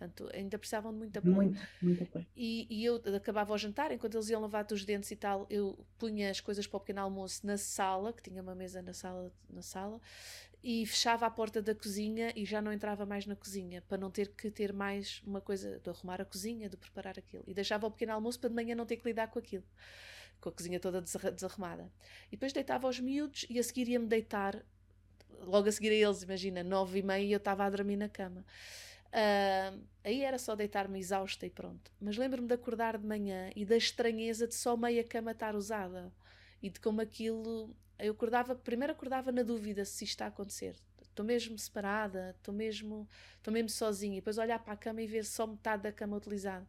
[0.00, 1.34] Portanto, ainda precisavam de muito apoio.
[1.34, 2.26] Muito, muito apoio.
[2.34, 5.78] E, e, eu acabava o jantar, enquanto eles iam lavar os dentes e tal, eu
[5.98, 9.30] punha as coisas para o pequeno almoço na sala, que tinha uma mesa na sala,
[9.50, 10.00] na sala
[10.62, 14.10] e fechava a porta da cozinha e já não entrava mais na cozinha, para não
[14.10, 17.42] ter que ter mais uma coisa de arrumar a cozinha, de preparar aquilo.
[17.46, 19.64] E deixava o pequeno almoço para de manhã não ter que lidar com aquilo,
[20.40, 21.90] com a cozinha toda desarrumada.
[22.28, 24.62] E depois deitava os miúdos e a seguir ia-me deitar,
[25.40, 28.08] logo a seguir a eles, imagina, nove e meia e eu estava a dormir na
[28.08, 28.44] cama.
[29.10, 31.90] Uh, aí era só deitar-me exausta e pronto.
[32.00, 36.12] Mas lembro-me de acordar de manhã e da estranheza de só meia cama estar usada
[36.62, 40.76] e de como aquilo eu acordava, primeiro acordava na dúvida se isto está a acontecer.
[41.02, 44.16] Estou mesmo separada, estou mesmo, estou mesmo sozinha.
[44.16, 46.66] E depois olhar para a cama e ver só metade da cama utilizada.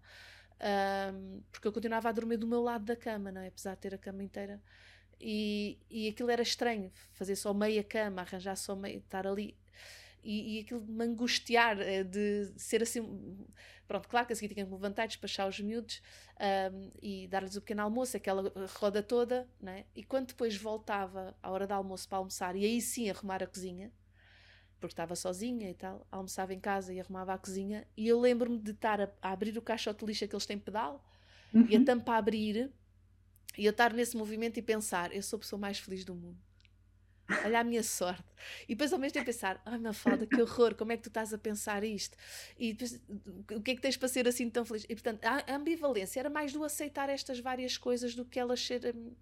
[1.13, 3.47] Um, porque eu continuava a dormir do meu lado da cama, não é?
[3.47, 4.61] apesar de ter a cama inteira.
[5.19, 9.55] E, e aquilo era estranho, fazer só meia cama, arranjar só meia, estar ali
[10.23, 13.01] e, e aquilo de me angustiar, eh, de ser assim.
[13.87, 16.01] Pronto, claro que a seguir tinha que me levantar, despachar os miúdos
[16.71, 19.85] um, e dar-lhes o pequeno almoço, aquela roda toda, né?
[19.93, 23.47] e quando depois voltava à hora do almoço para almoçar, e aí sim arrumar a
[23.47, 23.91] cozinha,
[24.79, 28.59] porque estava sozinha e tal, almoçava em casa e arrumava a cozinha, e eu lembro-me
[28.59, 31.05] de estar a, a, abrir o caixote de lixo que eles têm pedal,
[31.53, 31.67] uhum.
[31.69, 32.71] e a tampa a abrir,
[33.57, 36.39] e eu estar nesse movimento e pensar, eu sou a pessoa mais feliz do mundo
[37.45, 38.23] olha a minha sorte.
[38.63, 41.09] E depois ao mesmo tempo pensar, ai minha falda, que horror, como é que tu
[41.09, 42.17] estás a pensar isto?
[42.57, 42.99] E depois,
[43.51, 44.85] o que é que tens para ser assim tão feliz?
[44.89, 49.15] E portanto, a ambivalência era mais do aceitar estas várias coisas do que elas serem.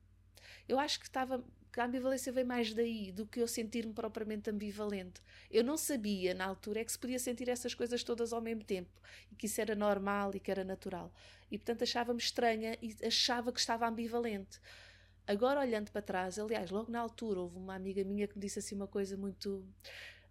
[0.67, 4.49] Eu acho que estava, que a ambivalência veio mais daí do que eu sentir-me propriamente
[4.49, 5.21] ambivalente.
[5.49, 8.63] Eu não sabia na altura é que se podia sentir essas coisas todas ao mesmo
[8.63, 11.13] tempo e que isso era normal e que era natural.
[11.51, 14.59] E portanto achava-me estranha e achava que estava ambivalente.
[15.29, 18.57] Agora olhando para trás, aliás, logo na altura houve uma amiga minha que me disse
[18.57, 19.63] assim uma coisa muito.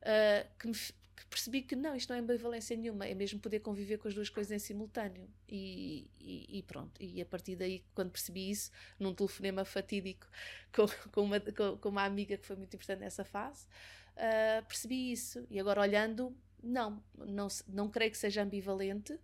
[0.02, 0.74] Uh, que me
[1.18, 4.14] que percebi que não, isto não é ambivalência nenhuma, é mesmo poder conviver com as
[4.14, 5.28] duas coisas em simultâneo.
[5.48, 10.26] E, e, e pronto, e a partir daí, quando percebi isso, num telefonema fatídico
[10.74, 13.66] com, com, uma, com, com uma amiga que foi muito importante nessa fase,
[14.16, 15.46] uh, percebi isso.
[15.48, 19.18] E agora olhando, não, não, não creio que seja ambivalente.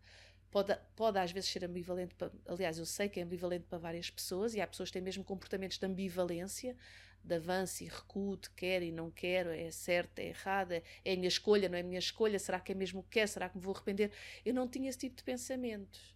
[0.54, 4.08] Pode, pode às vezes ser ambivalente, para, aliás, eu sei que é ambivalente para várias
[4.08, 6.76] pessoas e há pessoas que têm mesmo comportamentos de ambivalência,
[7.24, 11.14] de avanço e recuo, de quero e não quero, é certo, é errado, é, é
[11.14, 13.26] a minha escolha, não é a minha escolha, será que é mesmo o que quer,
[13.26, 14.12] será que me vou arrepender?
[14.46, 16.14] Eu não tinha esse tipo de pensamentos.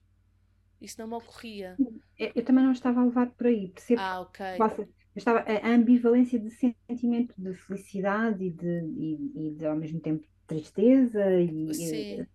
[0.81, 1.77] Isso não me ocorria.
[2.17, 4.01] Eu também não estava a levar por aí, percebo.
[4.01, 4.57] Ah, ok.
[4.57, 9.99] Possa, estava a ambivalência de sentimento de felicidade e de, e, e de ao mesmo
[9.99, 12.27] tempo tristeza e, Sim.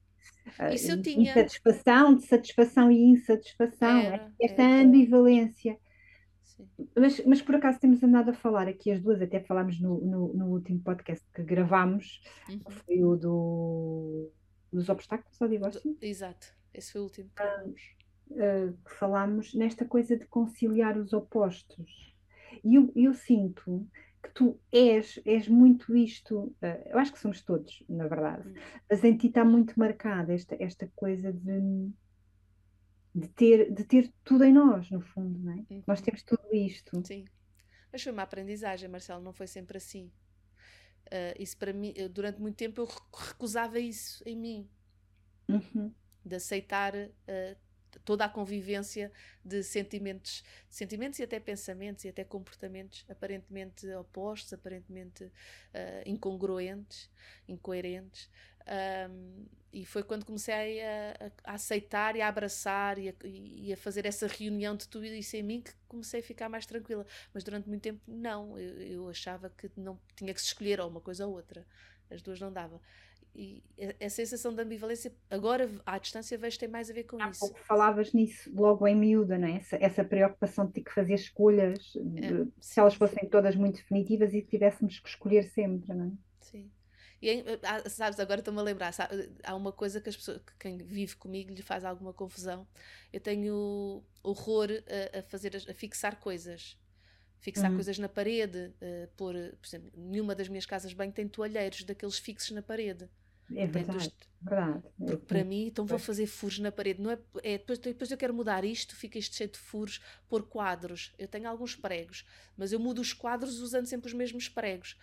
[0.74, 1.32] Isso eu tinha.
[1.32, 3.98] insatisfação, de satisfação e insatisfação.
[4.00, 4.82] Era, Esta era.
[4.84, 5.78] ambivalência.
[6.96, 10.34] Mas, mas por acaso temos andado a falar aqui as duas, até falámos no, no,
[10.34, 12.60] no último podcast que gravámos, Uhum.
[12.60, 14.32] que foi o do,
[14.72, 16.48] dos obstáculos ao divórcio, Exato.
[16.74, 18.04] Esse foi o último que
[18.86, 22.16] que falámos nesta coisa de conciliar os opostos.
[22.64, 23.88] E eu, eu sinto
[24.24, 28.56] que tu és, és muito isto, eh, eu acho que somos todos, na verdade, Hum.
[28.90, 31.92] mas em ti está muito marcada esta, esta coisa de,
[33.14, 35.64] de, ter, de ter tudo em nós, no fundo, não é?
[35.70, 35.84] Uhum.
[35.88, 37.02] Nós temos tudo isto.
[37.06, 37.26] Sim.
[37.92, 40.12] Mas foi uma aprendizagem, Marcelo, não foi sempre assim.
[41.12, 42.94] Ah, isso para mim, durante muito tempo eu re-
[43.30, 44.70] recusava isso em mim,
[45.50, 45.96] Uhum.
[46.26, 47.56] de aceitar ah,
[48.06, 49.12] toda a convivência
[49.44, 55.32] de sentimentos, sentimentos e até pensamentos e até comportamentos aparentemente opostos, aparentemente
[55.74, 57.10] ah, incongruentes,
[57.48, 58.30] incoerentes.
[58.66, 63.78] Ahm, e foi quando comecei a, a- aceitar e a abraçar e a, e a
[63.78, 67.06] fazer essa reunião de tudo isso em mim que comecei a ficar mais tranquila.
[67.34, 68.58] Mas durante muito tempo, não.
[68.58, 71.66] Eu, eu achava que não tinha que se escolher ou uma coisa ou outra.
[72.10, 72.80] As duas não dava.
[73.36, 73.64] E
[74.02, 77.20] a, a sensação de ambivalência, agora à distância, vejo que tem mais a ver com
[77.20, 77.40] Há isso.
[77.40, 79.58] pouco falavas nisso logo em miúda, não é?
[79.58, 83.78] Essa, essa preocupação de ter que fazer escolhas, de- É, se elas fossem todas muito
[83.78, 86.12] definitivas e que tivéssemos que escolher sempre, não é?
[86.40, 86.72] Sim.
[87.22, 87.30] E
[87.64, 90.78] há- sabes, agora estou-me a lembrar, sabe, há uma coisa que as pessoas, que quem
[90.78, 92.68] vive comigo lhe faz alguma confusão.
[93.14, 94.70] Eu tenho horror
[95.14, 96.78] a, a fazer, a fixar coisas.
[97.40, 97.76] Fixar Uhum.
[97.76, 102.18] coisas na parede, eh, pôr, por exemplo, nenhuma das minhas casas banho tem toalheiros daqueles
[102.18, 103.10] fixos na parede.
[103.56, 104.88] É Tem dos- verdade, verdade.
[105.06, 107.02] É porque para mim, então vou fazer furos na parede.
[107.02, 110.44] Não é, é depois, depois eu quero mudar isto, fica isto cheio de furos, pôr
[110.48, 111.14] quadros.
[111.18, 112.26] Eu tenho alguns pregos,
[112.58, 114.98] mas eu mudo os quadros usando sempre os mesmos pregos.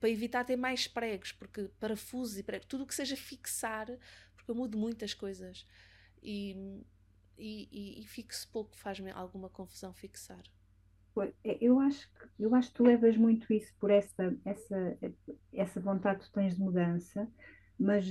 [0.00, 3.86] Para evitar ter mais pregos, porque parafusos e pregos, tudo o que seja fixar,
[4.36, 5.66] porque eu mudo muitas coisas.
[6.22, 6.82] E,
[7.38, 10.42] e, e, e fixo pouco, faz-me alguma confusão fixar.
[11.44, 14.98] É, Eu acho que, eu acho que tu levas muito isso por essa, essa,
[15.52, 17.28] essa vontade que tu tens de mudança,
[17.78, 18.06] mas,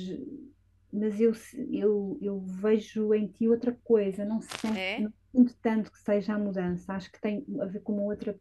[0.92, 1.32] mas eu,
[1.72, 5.00] eu, eu vejo em ti outra coisa, não sinto, É?
[5.00, 8.38] não sinto tanto que seja a mudança, acho que tem a ver com uma outra,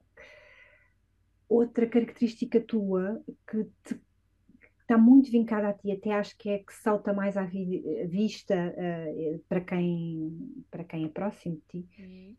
[1.49, 4.01] outra característica tua que te
[4.81, 8.55] está muito vincada a ti, até acho que é que salta mais à vi- vista
[8.55, 12.37] eh, para quem, para quem é próximo de ti Uhum.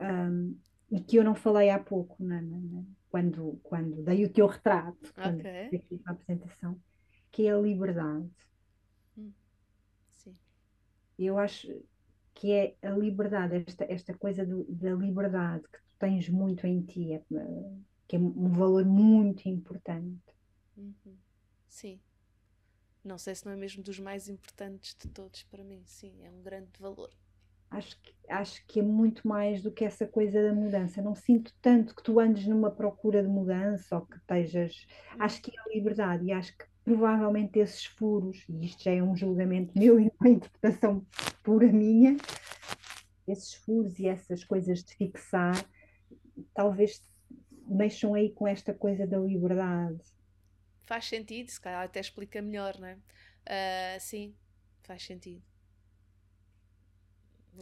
[0.00, 0.58] um,
[0.90, 4.46] e que eu não falei há pouco, na- na- na- quando, quando dei o teu
[4.46, 5.68] retrato, quando Ok.
[5.70, 6.78] fiz aqui a apresentação,
[7.34, 8.30] que é a liberdade.
[10.10, 10.38] Sim.
[11.18, 11.68] Eu acho
[12.34, 16.82] que é a liberdade, esta, esta coisa do- da liberdade que tu tens muito em
[16.84, 20.22] ti, é, eh, que é um valor muito importante.
[20.76, 21.18] Uhum.
[21.68, 22.00] Sim.
[23.04, 25.82] Não sei se não é mesmo dos mais importantes de todos para mim.
[25.86, 27.10] Sim, é um grande valor.
[27.70, 31.02] Acho que, acho que é muito mais do que essa coisa da mudança.
[31.02, 34.86] Não sinto tanto que tu andes numa procura de mudança ou que estejas.
[35.18, 39.02] Acho que é a liberdade e acho que provavelmente esses furos, e isto já é
[39.02, 41.04] um julgamento meu e uma interpretação
[41.42, 42.16] pura minha,
[43.26, 45.54] esses furos e essas coisas de fixar,
[46.52, 47.02] talvez
[47.66, 50.00] mexam aí com esta coisa da liberdade.
[50.82, 52.98] Faz sentido, se calhar até explica melhor, não é?
[53.46, 54.36] Ah, sim,
[54.82, 55.42] faz sentido.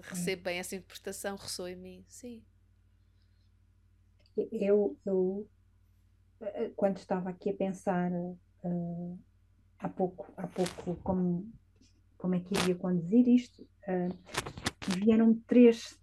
[0.00, 2.04] Recebo bem essa interpretação, ressoa em mim.
[2.08, 2.42] Sim.
[4.50, 5.46] Eu, eu
[6.40, 8.10] eh, quando estava aqui a pensar
[8.64, 9.14] eh,
[9.78, 11.50] há pouco, há pouco como,
[12.18, 14.08] como é que iria conduzir isto, eh,
[14.98, 15.98] vieram três,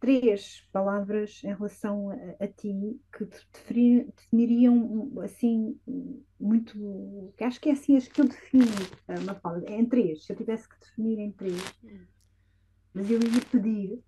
[0.00, 3.46] três palavras em relação a, a ti que te
[4.16, 5.78] definiriam assim
[6.38, 7.32] muito.
[7.36, 8.64] Que acho que é assim as que eu defino
[9.22, 9.70] uma palavra.
[9.72, 11.60] Em três, se eu tivesse que definir em três.
[12.92, 14.02] Mas eu ia pedir,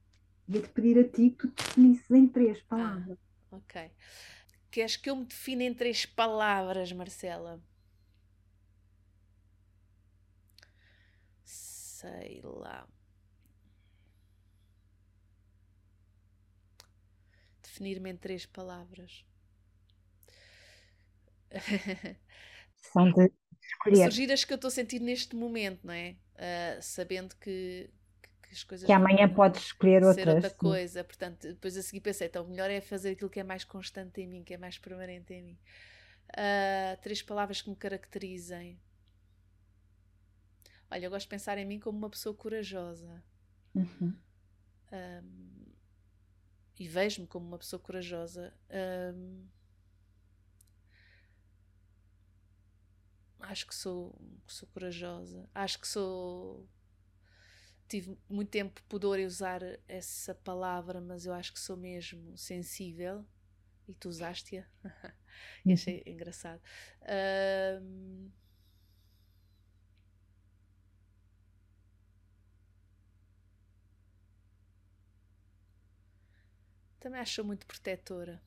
[0.49, 3.19] ia-te pedir a ti que tu definisses em três ah, palavras.
[3.51, 3.91] Ah, ok.
[4.71, 7.63] Queres que eu me defina em três palavras, Marcela?
[12.03, 12.87] Sei lá.
[17.73, 19.25] definir-me em três palavras.
[22.77, 23.33] São de
[23.97, 26.17] Surgir as que eu estou a sentir neste momento, não é?
[26.35, 27.89] Uh, sabendo que,
[28.43, 28.87] que, as coisas.
[28.87, 30.35] Que amanhã podes escolher outras.
[30.35, 31.03] outra coisa.
[31.05, 34.21] Portanto, depois a seguir pensei, então o melhor é fazer aquilo que é mais constante
[34.21, 35.59] em mim, que é mais permanente em mim.
[36.31, 38.79] Uh, três palavras que me caracterizem.
[40.93, 43.25] Olha, eu gosto de pensar em mim como uma pessoa corajosa.
[43.75, 44.15] Uhum.
[44.93, 45.73] Um,
[46.79, 48.53] e vejo-me como uma pessoa corajosa.
[49.15, 49.47] Um,
[53.41, 54.15] acho que sou,
[54.47, 55.49] sou corajosa.
[55.55, 56.69] Acho que sou.
[57.89, 63.25] Tive muito tempo pudor em usar essa palavra, mas eu acho que sou mesmo sensível.
[63.89, 64.67] E tu usaste-a.
[65.65, 66.13] e achei uhum.
[66.13, 66.61] engraçado.
[67.81, 68.31] Um,
[77.03, 78.41] Também acho muito protetora.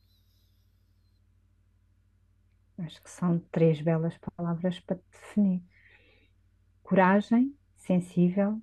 [2.77, 5.61] Acho que são três belas palavras para te definir:
[6.81, 8.61] coragem, sensível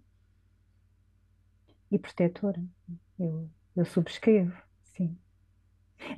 [1.91, 2.65] e protetora.
[3.19, 5.15] Eu, eu subscrevo, sim.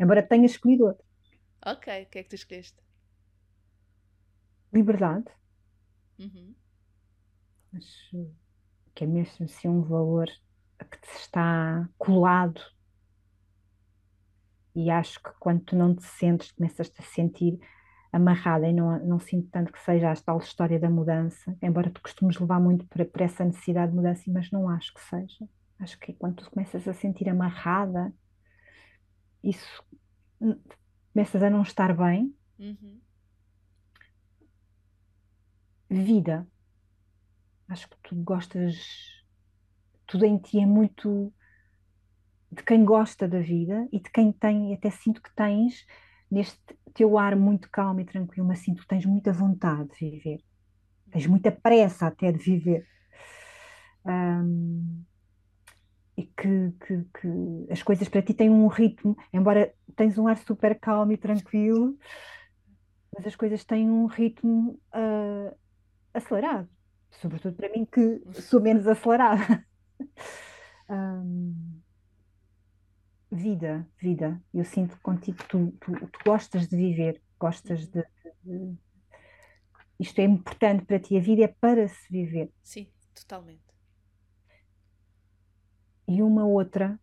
[0.01, 1.05] Embora tenha escolhido outro.
[1.66, 2.81] Ok, o que é que tu escolheste?
[4.72, 5.33] Liberdade.
[6.18, 6.55] Uhum.
[7.77, 8.31] Acho
[8.95, 10.29] que é mesmo assim um valor
[10.91, 12.61] que te está colado
[14.75, 17.59] e acho que quando tu não te sentes, começas-te a sentir
[18.12, 22.01] amarrada e não, não sinto tanto que seja a tal história da mudança, embora tu
[22.01, 25.49] costumes levar muito para, para essa necessidade de mudança, mas não acho que seja.
[25.79, 28.12] Acho que quando tu começas a sentir amarrada,
[29.43, 29.85] isso
[31.12, 32.35] começas a não estar bem.
[32.59, 33.01] Uhum.
[35.91, 36.47] Vida.
[37.68, 38.77] Acho que tu gostas,
[40.07, 41.33] tudo em ti é muito
[42.55, 45.84] de quem gosta da vida e de quem tem, até sinto que tens
[46.30, 46.59] neste
[46.94, 50.40] teu ar muito calmo e tranquilo, mas sinto que tens muita vontade de viver,
[51.11, 52.86] tens muita pressa até de viver.
[54.07, 55.02] Um,
[56.16, 60.36] e que, que, que, as coisas para ti têm um ritmo, embora tens um ar
[60.36, 61.98] super calmo e tranquilo,
[63.12, 65.57] mas as coisas têm um ritmo uh,
[66.12, 66.68] acelerado,
[67.11, 69.66] sobretudo para mim que sou menos acelerada.
[70.88, 71.82] um,
[73.35, 74.43] vida, vida.
[74.53, 78.05] Eu sinto contigo que tu, tu, tu gostas de viver, gostas de,
[78.43, 78.76] de,
[79.99, 82.53] Isto é importante para ti, a vida é para se viver.
[82.62, 83.62] Sim, totalmente.
[86.07, 86.99] E uma outra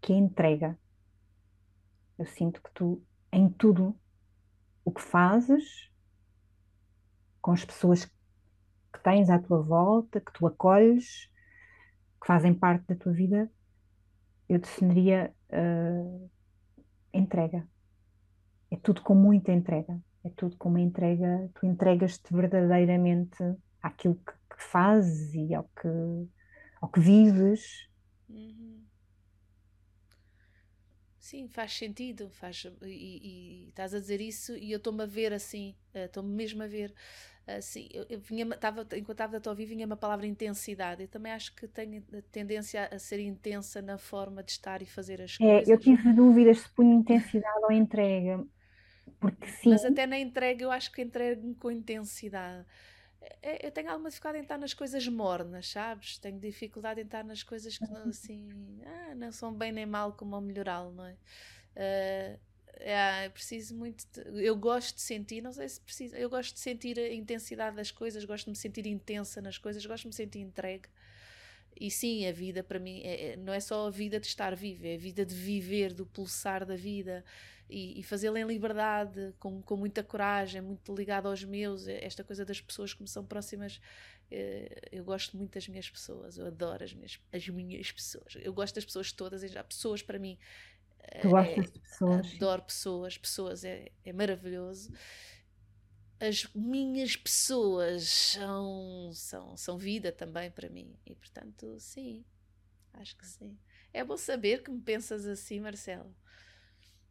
[0.00, 0.78] que é entrega.
[2.18, 3.02] Eu sinto que tu,
[3.32, 3.98] em tudo
[4.84, 5.90] o que fazes,
[7.40, 11.26] com as pessoas que tens à tua volta, que tu acolhes,
[12.20, 13.50] que fazem parte da tua vida,
[14.48, 16.30] eu definiria uh,
[17.12, 17.66] entrega.
[18.70, 20.00] É tudo com muita entrega.
[20.24, 21.50] É tudo com uma entrega.
[21.54, 23.36] Tu entregas-te verdadeiramente
[23.82, 26.28] àquilo que, que, fazes e ao que,
[26.80, 27.88] ao que vives.
[28.28, 28.84] Uhum.
[31.18, 35.06] Sim, faz sentido, faz, e, e, e, estás a dizer isso e eu estou-me a
[35.06, 36.94] ver assim, eh, estou-me mesmo a ver
[37.46, 41.02] assim, eu, eu vinha, tava, enquanto estava a ouvir, vinha uma palavra intensidade.
[41.02, 45.20] Eu também acho que tenho tendência a ser intensa na forma de estar e fazer
[45.20, 45.68] as é, coisas.
[45.68, 48.44] Eu tive dúvidas se punha intensidade ou entrega.
[49.20, 49.70] Porque sim.
[49.70, 52.66] Mas até na entrega eu acho que entrego com intensidade.
[53.42, 56.18] É, eu tenho alguma dificuldade em estar nas coisas mornas, sabes?
[56.18, 58.48] Tenho dificuldade em estar nas coisas que não, assim,
[58.84, 61.16] ah, não são bem nem mal como melhorá-lo, não é?
[61.76, 62.38] Uh,
[62.80, 64.04] é, preciso muito.
[64.06, 67.76] De, eu gosto de sentir, não sei se preciso, eu gosto de sentir a intensidade
[67.76, 70.88] das coisas, gosto de me sentir intensa nas coisas, gosto de me sentir entregue.
[71.78, 74.54] E sim, a vida para mim é, é, não é só a vida de estar
[74.54, 77.24] vivo, é a vida de viver, do pulsar da vida
[77.68, 81.88] e, e fazê-la em liberdade, com, com muita coragem, muito ligado aos meus.
[81.88, 83.80] Esta coisa das pessoas que me são próximas,
[84.30, 88.36] eh, eu gosto muito das minhas pessoas, eu adoro as minhas, as minhas pessoas.
[88.40, 90.38] Eu gosto das pessoas todas, já pessoas para mim
[91.20, 92.34] Tu gostas de pessoas?
[92.34, 94.92] Adoro pessoas, pessoas é, é maravilhoso.
[96.20, 100.96] As minhas pessoas são, são, são vida também para mim.
[101.04, 102.24] E portanto, sim,
[102.94, 103.58] Acho que sim.
[103.92, 106.14] É bom saber que me pensas assim, Marcelo.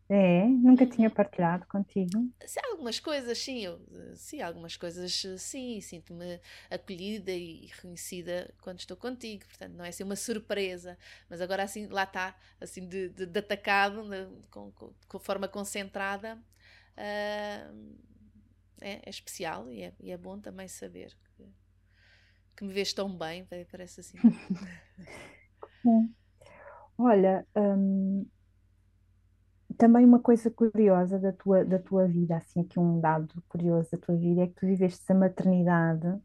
[0.10, 2.30] É, nunca tinha partilhado contigo.
[2.46, 3.80] Sim, algumas coisas, sim, eu,
[4.16, 10.04] sim, algumas coisas, sim, sinto-me acolhida e reconhecida quando estou contigo, portanto, não é assim
[10.04, 10.98] uma surpresa,
[11.30, 15.48] mas agora assim, lá está, assim, de, de, de atacado, de, com, com, com, forma
[15.48, 16.36] concentrada,
[16.98, 17.96] uh,
[18.82, 21.46] é, é, especial e é, e é, bom também saber que,
[22.58, 24.18] que me vês tão bem, parece assim.
[26.98, 28.26] Olha, hum,
[29.78, 33.98] também uma coisa curiosa da tua, da tua vida, assim, aqui um dado curioso da
[33.98, 36.20] tua vida, é que tu viveste a maternidade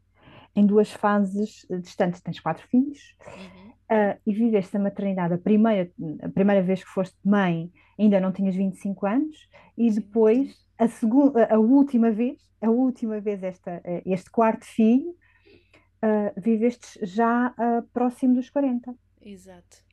[0.55, 2.21] em duas fases distantes.
[2.21, 3.69] Tens quatro filhos uhum.
[3.69, 5.33] uh, e viveste a maternidade.
[5.33, 5.91] A primeira,
[6.21, 11.45] a primeira vez que foste mãe ainda não tinhas 25 anos e depois a, segunda,
[11.45, 15.09] a última vez, a última vez esta, eh, este quarto filho,
[16.03, 18.95] uh, viveste já uh, próximo dos 40.
[19.21, 19.88] Exato.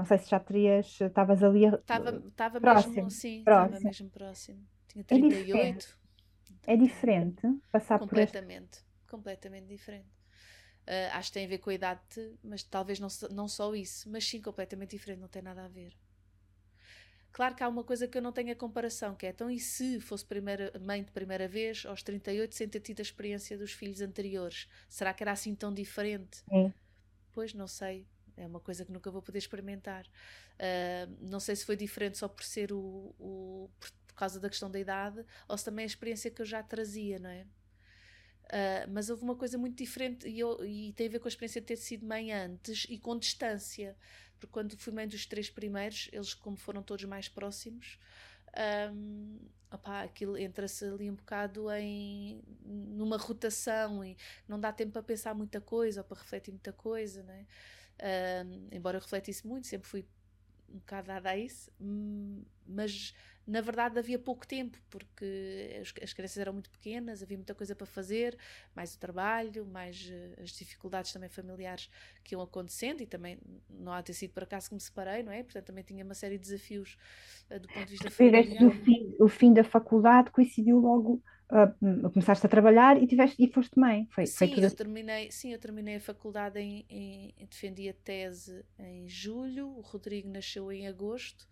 [0.00, 1.66] Não sei se já terias, estavas ali.
[1.66, 2.10] Estava
[2.58, 4.66] mesmo, sim, estava mesmo próximo.
[4.88, 5.28] Tinha 38.
[5.58, 5.88] É diferente,
[6.66, 8.08] é diferente passar por.
[8.08, 10.08] Completamente, completamente diferente.
[10.88, 12.00] Uh, acho que tem a ver com a idade,
[12.42, 15.92] mas talvez não, não só isso, mas sim completamente diferente, não tem nada a ver.
[17.30, 19.60] Claro que há uma coisa que eu não tenho a comparação, que é então, e
[19.60, 23.72] se fosse primeira, mãe de primeira vez, aos 38, sem ter tido a experiência dos
[23.72, 24.66] filhos anteriores?
[24.88, 26.42] Será que era assim tão diferente?
[26.50, 26.72] É.
[27.32, 28.06] Pois, não sei.
[28.36, 30.06] É uma coisa que nunca vou poder experimentar.
[30.06, 34.70] Uh, não sei se foi diferente só por ser o, o por, causa da questão
[34.70, 37.46] da idade ou se também é a experiência que eu já trazia, não é?
[38.44, 41.30] Uh, mas houve uma coisa muito diferente e, eu, e, tem a ver com a
[41.30, 43.96] experiência de ter sido mãe antes e com distância.
[44.38, 47.98] Porque quando fui mãe dos três primeiros, eles, como foram todos mais próximos,
[48.92, 49.38] um,
[49.70, 54.16] opá, aquilo entra-se ali um bocado em numa rotação e
[54.48, 57.46] não dá tempo para pensar muita coisa ou para refletir muita coisa, não é?
[58.70, 60.04] Embora eu refletisse muito, sempre fui
[60.72, 63.14] um bocado dada a isso, hum, mas
[63.46, 67.74] na verdade havia pouco tempo, porque as, as crianças eram muito pequenas, havia muita coisa
[67.74, 68.38] para fazer,
[68.74, 71.90] mais o trabalho, mais uh, as dificuldades também familiares
[72.22, 73.38] que iam acontecendo, e também
[73.68, 75.42] não há ter sido por acaso que me separei, não é?
[75.42, 76.96] Portanto, também tinha uma série de desafios
[77.50, 78.64] uh, do ponto de vista familiar.
[78.64, 81.20] O fim, o fim da faculdade coincidiu logo
[81.50, 84.06] uh, começaste a trabalhar e, tiveste, e foste mãe.
[84.10, 84.64] Foi, sim, foi tudo...
[84.64, 89.80] eu terminei, sim, eu terminei a faculdade em, em, defendi a tese em julho, o
[89.80, 91.48] Rodrigo nasceu em agosto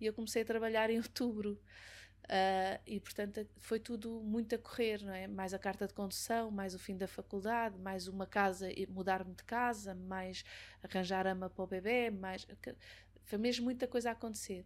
[0.00, 1.60] e eu comecei a trabalhar em outubro.
[2.24, 5.26] Uh, e portanto foi tudo muito a correr, não é?
[5.26, 9.42] Mais a carta de condução, mais o fim da faculdade, mais uma casa, mudar-me de
[9.42, 10.44] casa, mais
[10.80, 12.46] arranjar ama para o bebê, mais
[13.24, 14.64] foi mesmo muita coisa a acontecer.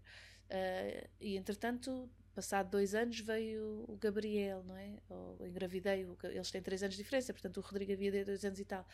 [0.50, 4.98] Uh, e entretanto passado dois anos veio o Gabriel, não é?
[5.08, 8.64] Ou engravidei, eles têm três anos de diferença, portanto o Rodrigo havia dois anos e
[8.64, 8.86] tal.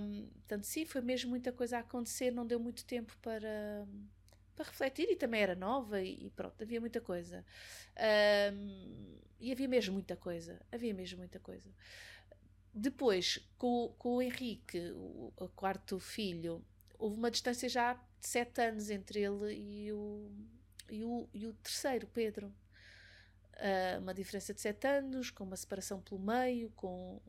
[0.00, 3.86] Um, portanto, sim, foi mesmo muita coisa a acontecer, não deu muito tempo para,
[4.54, 7.44] para refletir e também era nova e, pronto, havia muita coisa.
[8.52, 11.68] Um, e havia mesmo muita coisa, havia mesmo muita coisa.
[12.72, 16.64] Depois, com, com o Henrique, o, o quarto filho,
[16.98, 20.30] houve uma distância já de sete anos entre ele e o,
[20.90, 22.52] e o, e o terceiro, Pedro.
[23.58, 27.20] Uh, uma diferença de sete anos, com uma separação pelo meio, com.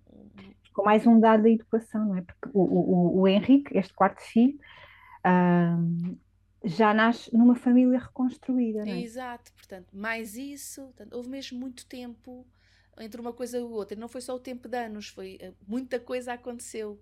[0.73, 2.21] Com mais um dado da educação, não é?
[2.21, 4.59] Porque o, o, o Henrique, este quarto filho,
[5.25, 6.17] uh,
[6.63, 9.01] já nasce numa família reconstruída, não é?
[9.01, 12.45] Exato, portanto, mais isso, portanto, houve mesmo muito tempo
[12.99, 13.97] entre uma coisa e outra.
[13.97, 17.01] Não foi só o tempo de anos, foi uh, muita coisa aconteceu.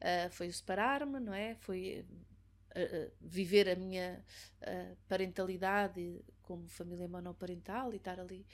[0.00, 1.56] Uh, foi o separar-me, não é?
[1.56, 2.06] Foi
[3.20, 4.24] viver a minha
[4.62, 8.46] uh, parentalidade como família monoparental e estar ali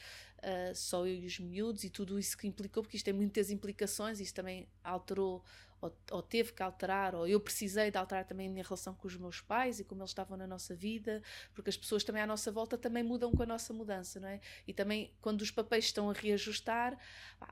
[0.74, 4.20] só eu e os miúdos e tudo isso que implicou, porque isto tem muitas implicações,
[4.20, 5.42] isso também alterou
[5.80, 9.06] ou, ou, teve que alterar, ou eu precisei de alterar também a minha relação com
[9.06, 11.22] os meus pais e como eles estavam na nossa vida,
[11.54, 14.40] porque as pessoas também à nossa volta também mudam com a nossa mudança, não é?
[14.66, 16.98] E também quando os papéis estão a reajustar,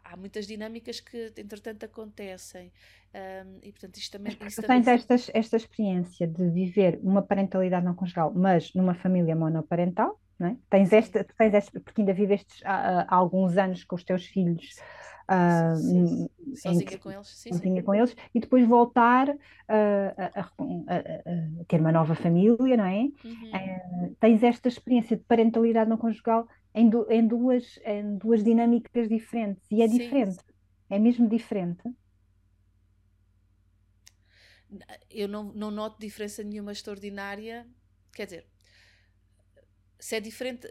[0.02, 2.72] há muitas dinâmicas que entretanto acontecem.
[3.14, 4.36] Um, e portanto isto também.
[4.44, 9.36] Isto tu tens estas, esta experiência de viver uma parentalidade não conjugal, mas numa família
[9.36, 10.56] monoparental, é?
[10.68, 14.76] Tens esta, tens esta, porque ainda viveste há, há alguns anos com os teus filhos
[15.24, 16.06] Uh, sim,
[16.54, 16.54] sim.
[16.56, 21.80] Sozinha com eles, sim, sozinha com eles, e depois voltar uh, a, a, a, ter
[21.80, 23.08] uma nova família, não é?
[23.24, 24.10] Uhum.
[24.10, 29.62] Uh, tens esta experiência de parentalidade não conjugal em, em, duas, em duas dinâmicas diferentes,
[29.70, 30.44] e é diferente,
[30.90, 31.82] é mesmo diferente.
[35.08, 37.66] Eu não, não noto diferença nenhuma extraordinária,
[38.12, 38.46] quer dizer,
[39.98, 40.68] se é diferente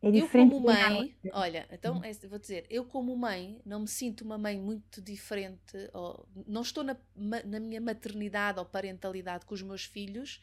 [0.00, 0.54] é diferente.
[0.54, 2.04] Eu como mãe, olha, então uhum.
[2.04, 6.62] é, vou dizer, eu como mãe não me sinto uma mãe muito diferente, ou, não
[6.62, 10.40] estou na, na minha maternidade ou parentalidade com os meus filhos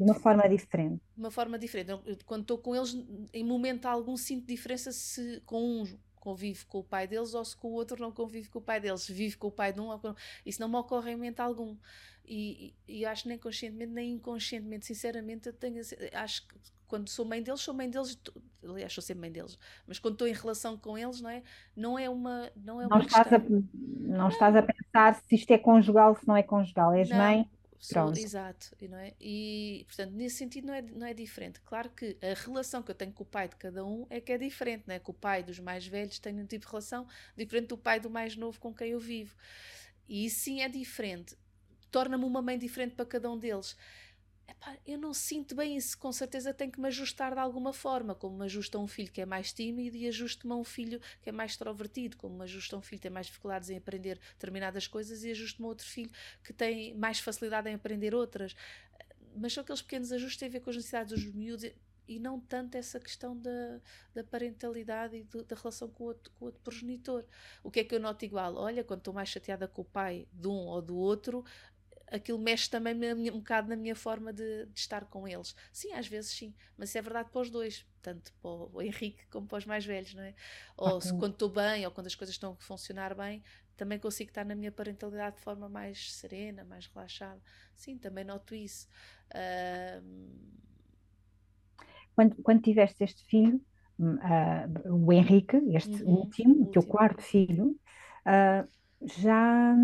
[0.00, 1.02] de uma forma diferente.
[1.14, 1.90] De uma forma diferente.
[1.90, 2.96] Eu, quando estou com eles,
[3.34, 7.56] em momento algum sinto diferença se com um convive com o pai deles ou se
[7.56, 9.88] com o outro não convive com o pai deles, vive com o pai de um
[9.88, 10.14] ou com...
[10.44, 11.76] Isso não me ocorre em momento algum.
[12.24, 15.82] E, e, e acho nem conscientemente nem inconscientemente, sinceramente, eu tenho,
[16.14, 16.54] acho que
[16.90, 18.20] quando sou mãe deles, sou mãe deles,
[18.64, 21.42] aliás, sou sempre mãe deles, mas quando estou em relação com eles, não é?
[21.76, 22.50] Não é uma.
[22.56, 23.64] Não, é uma não, estás, a, não,
[24.18, 26.92] não, estás a pensar se isto é conjugal, se não é conjugal.
[26.92, 27.48] És não, mãe.
[27.88, 28.16] Pronto.
[28.16, 29.14] Sou, exato, não é?
[29.18, 31.60] E, portanto, nesse sentido não é, não é diferente.
[31.60, 34.32] Claro que a relação que eu tenho com o pai de cada um é que
[34.32, 34.98] é diferente, não é?
[34.98, 38.10] Que o pai dos mais velhos tem um tipo de relação diferente do pai do
[38.10, 39.34] mais novo com quem eu vivo.
[40.06, 41.34] E sim é diferente.
[41.90, 43.74] Torna-me uma mãe diferente para cada um deles.
[44.50, 48.16] Epá, eu não sinto bem isso, com certeza tenho que me ajustar de alguma forma,
[48.16, 51.28] como me ajusta um filho que é mais tímido e ajusto-me a um filho que
[51.28, 54.88] é mais extrovertido, como me ajusta um filho que tem mais dificuldades em aprender determinadas
[54.88, 56.10] coisas e ajusto-me a outro filho
[56.42, 58.56] que tem mais facilidade em aprender outras.
[59.36, 61.70] Mas são aqueles pequenos ajustes que têm a ver com as necessidades dos miúdos
[62.08, 63.80] e não tanto essa questão da,
[64.12, 67.24] da parentalidade e do, da relação com o, outro, com o outro progenitor.
[67.62, 68.56] O que é que eu noto igual?
[68.56, 71.44] Olha, quando estou mais chateada com o pai de um ou do outro,
[72.10, 72.94] aquilo mexe também
[73.30, 75.54] um bocado na minha forma de, de, estar com eles.
[75.72, 79.26] Sim, às vezes sim, mas isso é verdade para os dois, tanto para o Henrique
[79.30, 80.34] como para os mais velhos, não é?
[80.76, 83.42] Ou se, quando estou bem, ou quando as coisas estão a funcionar bem,
[83.76, 87.40] também consigo estar na minha parentalidade de forma mais serena, mais relaxada.
[87.74, 88.88] Sim, também noto isso.
[89.32, 90.60] Uh...
[92.14, 93.64] Quando, quando tiveste este filho,
[93.98, 97.78] uh, o Henrique, este uhum, último, o teu quarto filho,
[98.26, 98.68] uh,
[99.02, 99.74] já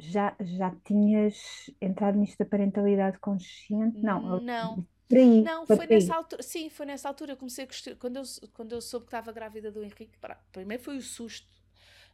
[0.00, 4.00] já, já tinhas entrado nisto da parentalidade consciente?
[4.00, 4.40] Não.
[4.40, 4.86] Não.
[5.12, 8.22] Aí, não, foi nessa altura, sim, foi nessa altura, eu comecei a quando eu,
[8.54, 10.16] quando eu soube que estava grávida do Henrique,
[10.52, 11.48] primeiro foi o susto,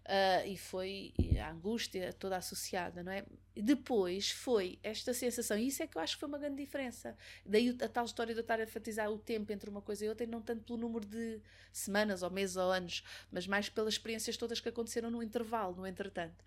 [0.07, 1.13] Uh, e foi
[1.45, 3.25] a angústia toda associada, não é?
[3.57, 7.17] Depois foi esta sensação, e isso é que eu acho que foi uma grande diferença.
[7.45, 10.09] Daí a tal história de eu estar a enfatizar o tempo entre uma coisa e
[10.09, 11.41] outra, e não tanto pelo número de
[11.73, 15.85] semanas, ou meses, ou anos, mas mais pelas experiências todas que aconteceram no intervalo, no
[15.85, 16.45] entretanto.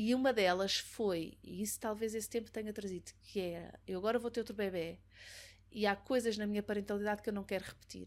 [0.00, 4.16] E uma delas foi, e isso talvez esse tempo tenha trazido, que é eu agora
[4.16, 4.96] vou ter outro bebê
[5.72, 8.06] e há coisas na minha parentalidade que eu não quero repetir.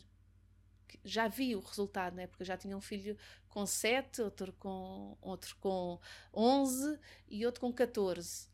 [1.03, 2.27] Já vi o resultado, né?
[2.27, 3.17] porque eu já tinha um filho
[3.49, 5.99] com 7, outro com, outro com
[6.33, 6.97] 11
[7.29, 8.47] e outro com 14.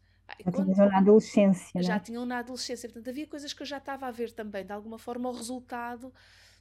[0.44, 1.84] Já tinham na adolescência.
[1.84, 2.00] Já né?
[2.00, 2.90] tinham na adolescência.
[2.90, 6.12] Portanto, havia coisas que eu já estava a ver também, de alguma forma, o resultado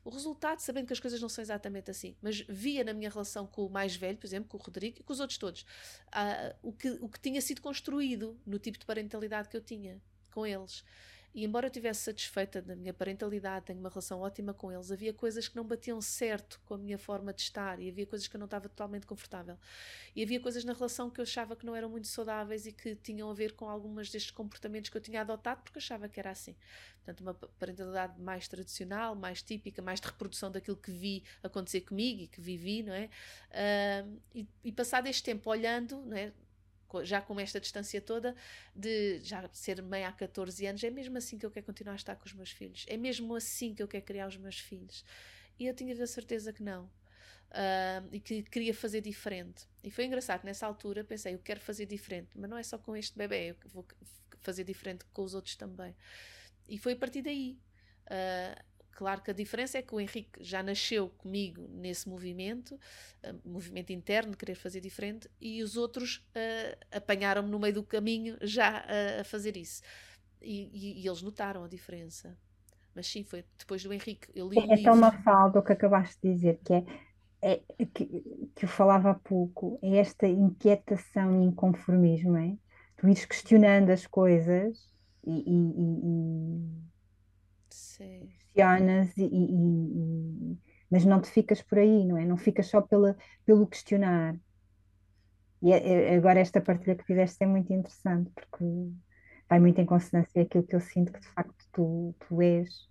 [0.07, 3.45] o resultado, sabendo que as coisas não são exatamente assim, mas via na minha relação
[3.45, 6.55] com o mais velho, por exemplo, com o Rodrigo e com os outros todos, uh,
[6.63, 10.01] o, que, o que tinha sido construído no tipo de parentalidade que eu tinha
[10.31, 10.85] com eles.
[11.37, 15.13] E embora eu estivesse satisfeita da minha parentalidade, tenho uma relação ótima com eles, havia
[15.13, 18.35] coisas que não batiam certo com a minha forma de estar e havia coisas que
[18.35, 19.59] eu não estava totalmente confortável.
[20.15, 22.97] E havia coisas na relação que eu achava que não eram muito saudáveis e que
[22.97, 26.31] tinham a ver com algumas destes comportamentos que eu tinha adotado porque achava que era
[26.31, 26.57] assim.
[27.05, 32.23] Portanto, uma parentalidade mais tradicional, mais típica, mais de reprodução daquilo que vi acontecer comigo
[32.23, 33.11] e que vivi, não é?
[33.51, 36.33] Uh, e, e passado este tempo olhando, não é?
[37.03, 38.35] Já com esta distância toda,
[38.75, 41.97] de já ser mãe há 14 anos, é mesmo assim que eu quero continuar a
[41.97, 45.05] estar com os meus filhos, é mesmo assim que eu quero criar os meus filhos.
[45.59, 46.85] E eu tinha a certeza que não.
[47.47, 49.67] Uh, e que queria fazer diferente.
[49.83, 52.97] E foi engraçado, nessa altura pensei, eu quero fazer diferente, mas não é só com
[52.97, 53.87] este bebê, eu vou
[54.41, 55.95] fazer diferente com os outros também.
[56.69, 57.59] E foi a partir daí.
[58.07, 63.39] Uh, Claro que a diferença é que o Henrique já nasceu comigo nesse movimento, uh,
[63.45, 68.39] movimento interno de querer fazer diferente, e os outros uh, apanharam-me no meio do caminho
[68.41, 69.83] já uh, a fazer isso.
[70.41, 72.35] E, e, e, eles notaram a diferença.
[72.95, 74.29] Mas sim, foi depois do Henrique.
[74.35, 76.87] Eu li é, é tão uma falda o que acabaste de dizer, que é,
[77.43, 78.07] é que,
[78.55, 82.57] que, eu falava há pouco, é esta inquietação e inconformismo, é?
[82.97, 84.91] Tu ires questionando as coisas
[85.23, 86.87] e, e
[87.99, 90.59] Questionas e, e, e,
[90.91, 92.25] mas não te ficas por aí, não é?
[92.25, 94.37] Não ficas só pela, pelo questionar.
[95.63, 98.65] E é, é, agora esta partilha que fizeste é muito interessante porque
[99.49, 102.89] vai muito em consonância aquilo que eu sinto que de facto tu, tu és.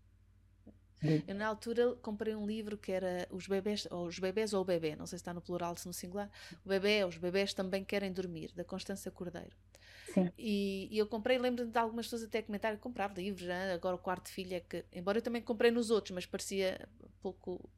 [1.28, 4.66] Eu na altura comprei um livro que era Os Bebés, ou Os Bebés ou o
[4.66, 6.30] Bebê, não sei se está no plural, se no singular.
[6.66, 9.56] O bebê, os bebés também querem dormir, da Constança Cordeiro.
[10.14, 10.32] Sim.
[10.38, 13.74] E, e eu comprei, lembro-me de algumas pessoas até comentar, comprava livros, né?
[13.74, 16.88] agora o quarto filho é que, embora eu também comprei nos outros, mas parecia
[17.22, 17.70] pouco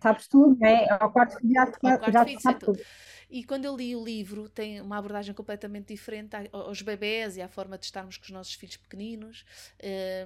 [0.00, 0.86] Sabes tudo, né?
[1.00, 2.80] Ao quarto filho já, quarto já filho, sabe tudo.
[3.28, 7.48] E quando eu li o livro, tem uma abordagem completamente diferente aos bebés e à
[7.48, 9.44] forma de estarmos com os nossos filhos pequeninos,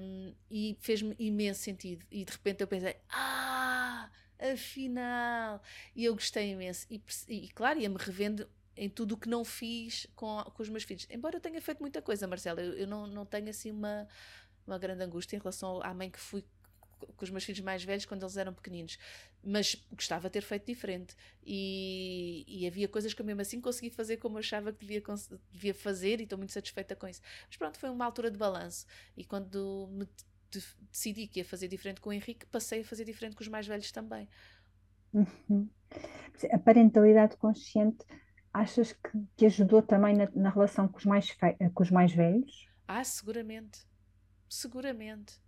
[0.02, 2.04] um, e fez-me imenso sentido.
[2.11, 5.62] E de repente eu pensei, ah, afinal!
[5.96, 6.86] E eu gostei imenso.
[6.90, 8.46] E, e claro, ia-me revendo
[8.76, 11.06] em tudo o que não fiz com, com os meus filhos.
[11.11, 14.06] Embora eu tenha feito muita coisa, Marcela, eu, eu não, não tenho assim uma,
[14.66, 16.44] uma grande angústia em relação à mãe que fui
[17.07, 18.98] com os meus filhos mais velhos quando eles eram pequeninos,
[19.42, 23.90] mas gostava de ter feito diferente e, e havia coisas que eu mesmo assim consegui
[23.90, 25.03] fazer como eu achava que devia,
[25.51, 27.20] devia fazer e estou muito satisfeita com isso.
[27.48, 28.86] Mas pronto, foi uma altura de balanço
[29.16, 30.07] e quando me
[30.90, 33.66] decidi que ia fazer diferente com o Henrique, passei a fazer diferente com os mais
[33.66, 34.28] velhos também.
[35.12, 35.68] Uhum.
[36.53, 38.05] A parentalidade consciente
[38.53, 41.36] achas que, que ajudou também na, na relação com os, mais
[41.74, 42.68] com os mais velhos?
[42.86, 43.86] Ah, seguramente.
[44.48, 45.40] Seguramente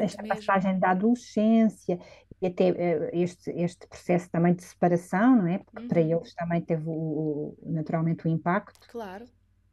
[0.00, 1.98] esta passagem da adolescência
[2.40, 5.58] e até uh, este, este processo também de separação, não é?
[5.58, 5.88] Porque uhum.
[5.88, 8.88] para eles também teve o, naturalmente o impacto.
[8.88, 9.26] Claro.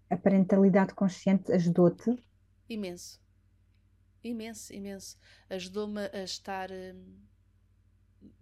[0.09, 2.17] A parentalidade consciente ajudou-te?
[2.69, 3.21] Imenso.
[4.23, 5.17] Imenso, imenso.
[5.49, 7.17] Ajudou-me a estar uh,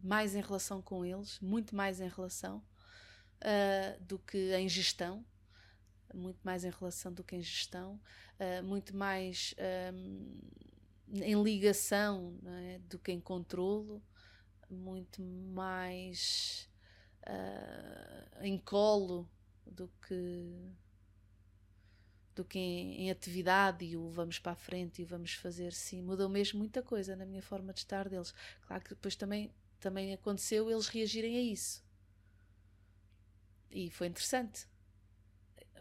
[0.04, 2.64] mais em relação com eles, muito mais em relação
[3.44, 5.24] uh, do que em gestão.
[6.14, 8.00] Muito mais em relação do que em gestão,
[8.64, 9.54] muito mais
[9.94, 10.40] um,
[11.12, 12.80] em ligação é?
[12.90, 14.02] do que em controlo,
[14.70, 16.70] muito mais
[17.28, 19.30] uh, em colo
[19.66, 20.74] do que
[22.36, 25.72] do que em, em, atividade e o vamos para a frente e o vamos fazer
[25.72, 28.34] sim mudou mesmo muita coisa na minha forma de estar deles
[28.68, 31.84] claro que depois também também aconteceu eles reagirem a isso
[33.72, 34.68] e foi interessante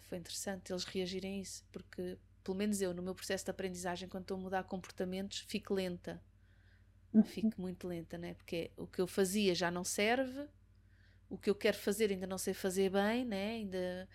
[0.02, 4.08] foi interessante eles reagirem a isso porque pelo menos eu, no meu processo de aprendizagem,
[4.08, 6.22] quando estou a mudar comportamentos, fico lenta.
[7.12, 7.22] Uhum.
[7.22, 8.34] Fico muito lenta, né?
[8.34, 10.46] Porque o que eu fazia já não serve,
[11.30, 13.54] o que eu quero fazer ainda não sei fazer bem, né?
[13.54, 14.08] Ainda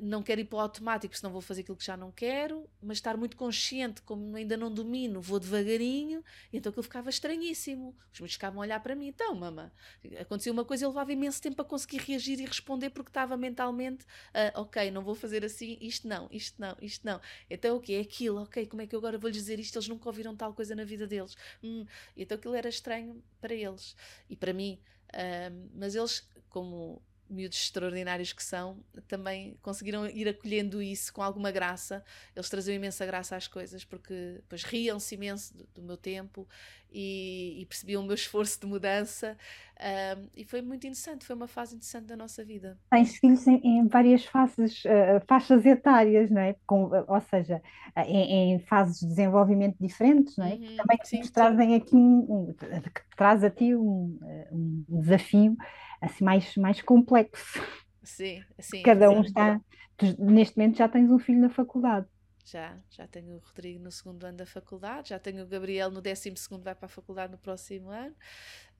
[0.00, 2.98] não quero ir para o automático, senão vou fazer aquilo que já não quero, mas
[2.98, 6.22] estar muito consciente, como ainda não domino, vou devagarinho,
[6.52, 7.96] e então aquilo ficava estranhíssimo.
[8.12, 9.72] Os meus ficavam a olhar para mim, então, mama,
[10.20, 14.04] acontecia uma coisa, eu levava imenso tempo a conseguir reagir e responder porque estava mentalmente,
[14.04, 17.20] uh, ok, não vou fazer assim, isto não, isto não, isto não.
[17.48, 18.42] Então o que é aquilo?
[18.42, 19.76] Ok, como é que eu agora vou-lhes dizer isto?
[19.76, 21.36] Eles nunca ouviram tal coisa na vida deles.
[21.62, 21.84] Hum,
[22.16, 23.96] então aquilo era estranho para eles
[24.28, 24.78] e para mim.
[25.08, 31.50] Uh, mas eles, como miúdos extraordinários que são, também conseguiram ir acolhendo isso com alguma
[31.50, 32.04] graça.
[32.34, 36.46] Eles traziam imensa graça às coisas, porque depois riam-se imenso do, do, meu tempo
[36.92, 39.36] e, e, percebiam o meu esforço de mudança.
[39.78, 42.76] Um, e foi muito interessante, foi uma fase interessante da nossa vida.
[42.90, 46.56] Tens filhos em, em várias fases, uh, faixas etárias, não é?
[46.66, 47.62] Com, ou seja,
[47.96, 50.54] em, em, fases de desenvolvimento diferentes, não é?
[50.54, 54.18] Uhum, que também sim, trazem aqui um, um, que traz a ti um,
[54.52, 55.56] um desafio
[56.00, 57.60] assim mais, mais complexo.
[58.02, 58.84] Sim, sim.
[58.84, 59.60] Cada um está.
[59.96, 62.06] Tu, neste momento já tens um filho na faculdade.
[62.44, 66.00] Já, já tenho o Rodrigo no segundo ano da faculdade, já tenho o Gabriel no
[66.00, 68.14] décimo segundo, vai para a faculdade no próximo ano.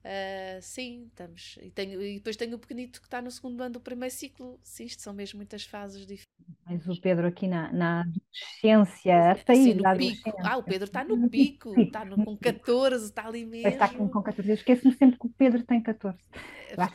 [0.03, 1.59] Uh, sim, estamos.
[1.61, 4.59] E, tenho, e depois tenho o pequenito que está no segundo ano do primeiro ciclo.
[4.63, 6.25] Sim, isto são mesmo muitas fases diferentes.
[6.65, 10.33] Mas o Pedro aqui na, na adolescência, a sair da adolescência.
[10.39, 13.67] Ah, o Pedro está no pico, está no, com 14, está ali mesmo.
[13.67, 14.49] Está com, com 14.
[14.49, 16.17] Eu esqueço-me sempre que o Pedro tem 14.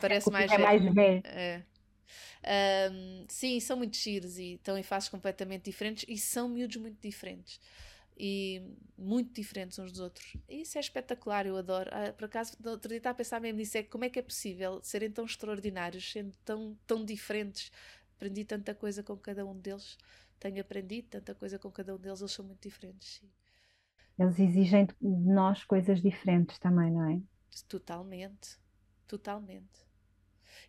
[0.01, 1.21] Parece mais, é mais velho.
[1.25, 1.63] É.
[2.91, 7.01] Um, sim, são muito giros e estão em fases completamente diferentes e são miúdos muito
[7.01, 7.59] diferentes
[8.19, 8.61] e
[8.97, 10.35] muito diferentes uns dos outros.
[10.49, 11.89] E isso é espetacular, eu adoro.
[11.93, 14.21] Ah, por acaso, outro dia estava a pensar mesmo nisso: é como é que é
[14.21, 17.71] possível serem tão extraordinários, sendo tão, tão diferentes?
[18.15, 19.97] Aprendi tanta coisa com cada um deles,
[20.39, 23.21] tenho aprendido tanta coisa com cada um deles, eles são muito diferentes.
[23.21, 23.29] Sim.
[24.19, 27.21] Eles exigem de nós coisas diferentes também, não é?
[27.67, 28.57] Totalmente,
[29.07, 29.86] totalmente.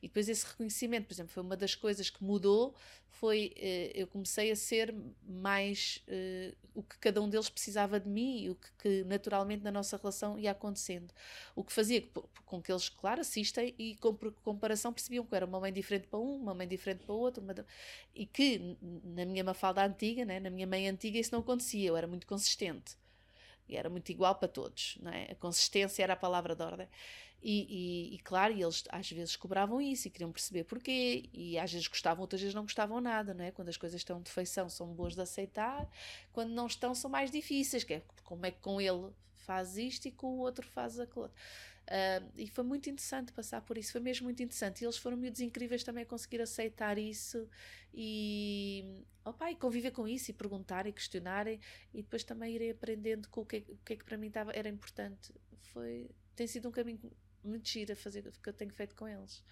[0.02, 2.74] E depois esse reconhecimento, por exemplo, foi uma das coisas que mudou,
[3.10, 4.94] foi uh, eu comecei a ser
[5.26, 9.64] mais uh, o que cada um deles precisava de mim e o que, que, naturalmente
[9.64, 11.12] na nossa relação ia acontecendo.
[11.56, 12.06] O que fazia
[12.46, 16.18] com que eles, claro, assistem e com comparação percebiam que era uma mãe diferente para
[16.18, 17.54] um, uma mãe diferente para o outro, uma...
[18.14, 21.96] e que na minha Mafalda antiga, né, na minha mãe antiga, isso não acontecia, eu
[21.96, 22.96] era muito consistente.
[23.68, 25.32] E era muito igual para todos, não é?
[25.32, 26.88] A consistência era a palavra de ordem.
[27.40, 31.72] E, e, e, claro, eles às vezes cobravam isso e queriam perceber porquê, e às
[31.72, 33.52] vezes gostavam, outras vezes não gostavam nada, não é?
[33.52, 35.88] Quando as coisas estão de feição são boas de aceitar,
[36.32, 40.06] quando não estão são mais difíceis, que é como é que com ele faz isto
[40.06, 41.30] e com o outro faz aquilo.
[41.88, 44.82] Uh, e foi muito interessante passar por isso, foi mesmo muito interessante.
[44.82, 47.48] E eles foram miúdos incríveis também a conseguir aceitar isso
[47.94, 51.58] e, opa, e conviver com isso e perguntarem, questionarem
[51.94, 54.52] e depois também irem aprendendo com o que, o que é que para mim estava,
[54.52, 55.32] era importante.
[55.72, 57.00] Foi, tem sido um caminho
[57.42, 59.42] muito gira fazer o que eu tenho feito com eles.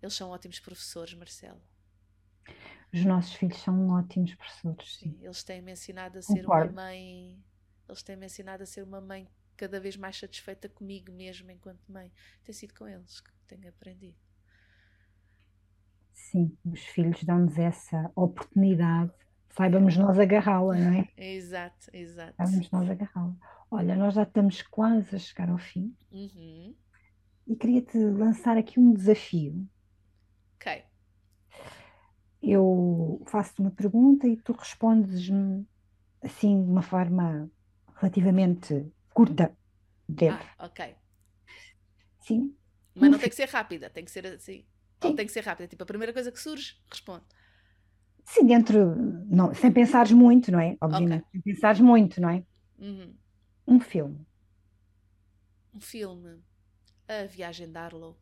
[0.00, 1.60] Eles são ótimos professores, Marcelo.
[2.92, 4.96] Os nossos filhos são ótimos professores.
[4.98, 5.18] Sim.
[5.20, 6.72] Eles têm-me ensinado a ser Concordo.
[6.72, 7.42] uma mãe.
[7.88, 12.12] Eles têm-me ensinado a ser uma mãe cada vez mais satisfeita comigo mesmo enquanto mãe.
[12.42, 14.16] Tem sido com eles que tenho aprendido.
[16.12, 19.12] Sim, os filhos dão-nos essa oportunidade,
[19.50, 21.08] saibamos nós agarrá-la, não é?
[21.16, 22.34] Exato, exato.
[22.36, 23.34] Saibamos nós agarrá-la.
[23.70, 26.74] Olha, nós já estamos quase a chegar ao fim uhum.
[27.46, 29.68] e queria-te lançar aqui um desafio.
[30.56, 30.84] Ok.
[32.42, 35.66] Eu faço-te uma pergunta e tu respondes-me
[36.22, 37.50] assim de uma forma
[37.96, 39.56] relativamente curta.
[40.06, 40.36] Breve.
[40.58, 40.94] Ah, ok.
[42.20, 42.54] Sim.
[42.94, 44.60] Mas não tem que ser rápida, tem que ser assim.
[44.60, 44.66] Sim.
[45.02, 45.68] Ou tem que ser rápida.
[45.68, 47.24] Tipo, a primeira coisa que surge, responde.
[48.24, 48.96] Sim, dentro.
[49.26, 50.76] Não, sem pensares muito, não é?
[50.80, 51.24] Obviamente.
[51.28, 51.40] Okay.
[51.42, 52.44] Sem pensares muito, não é?
[52.78, 53.16] Uhum.
[53.66, 54.26] Um filme.
[55.72, 56.42] Um filme.
[57.08, 58.18] A Viagem de Arlo.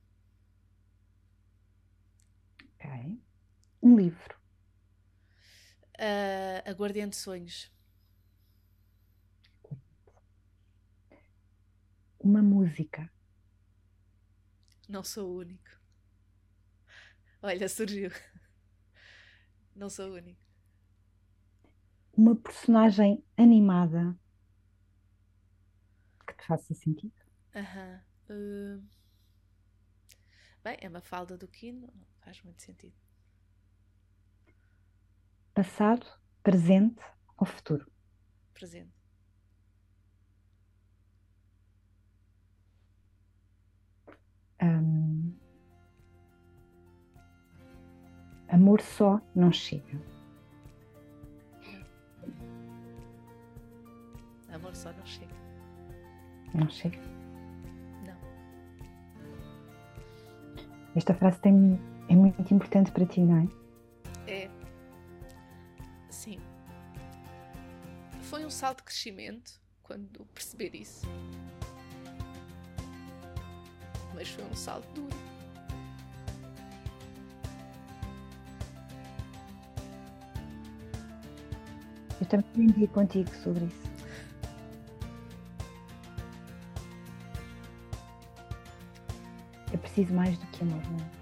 [2.74, 3.20] Ok.
[3.82, 4.36] Um livro.
[5.99, 7.72] Uh, a Guardiã de Sonhos.
[12.23, 13.11] Uma música.
[14.89, 15.70] Não sou o único.
[17.43, 18.11] Olha, surgiu.
[19.75, 20.41] Não sou o único.
[22.16, 24.16] Uma personagem animada
[26.27, 27.12] que te faça sentido?
[27.55, 28.05] Aham.
[28.31, 28.85] Uh...
[30.62, 32.95] Bem, é uma falda do Kino, faz muito sentido.
[35.53, 36.07] Passado,
[36.43, 37.03] presente
[37.37, 37.91] ou futuro?
[38.55, 39.01] Presente.
[44.62, 45.32] Um,
[48.48, 50.00] amor só não chega.
[54.52, 55.34] Amor só não chega.
[56.54, 57.00] Não chega?
[58.04, 58.16] Não.
[60.94, 64.32] Esta frase tem, é muito importante para ti, não é?
[64.32, 64.50] É.
[66.08, 66.38] Sim.
[68.20, 71.04] Foi um salto de crescimento quando perceber isso
[74.23, 75.16] mas foi um salto duro.
[82.20, 83.91] Eu também aprendi contigo sobre isso.
[89.73, 91.22] É preciso mais do que amor, não é?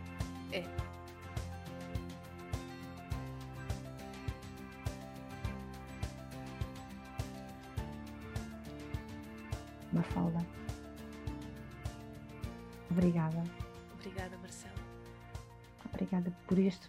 [16.67, 16.89] Este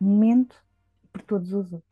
[0.00, 0.56] momento
[1.04, 1.87] e por todos os outros.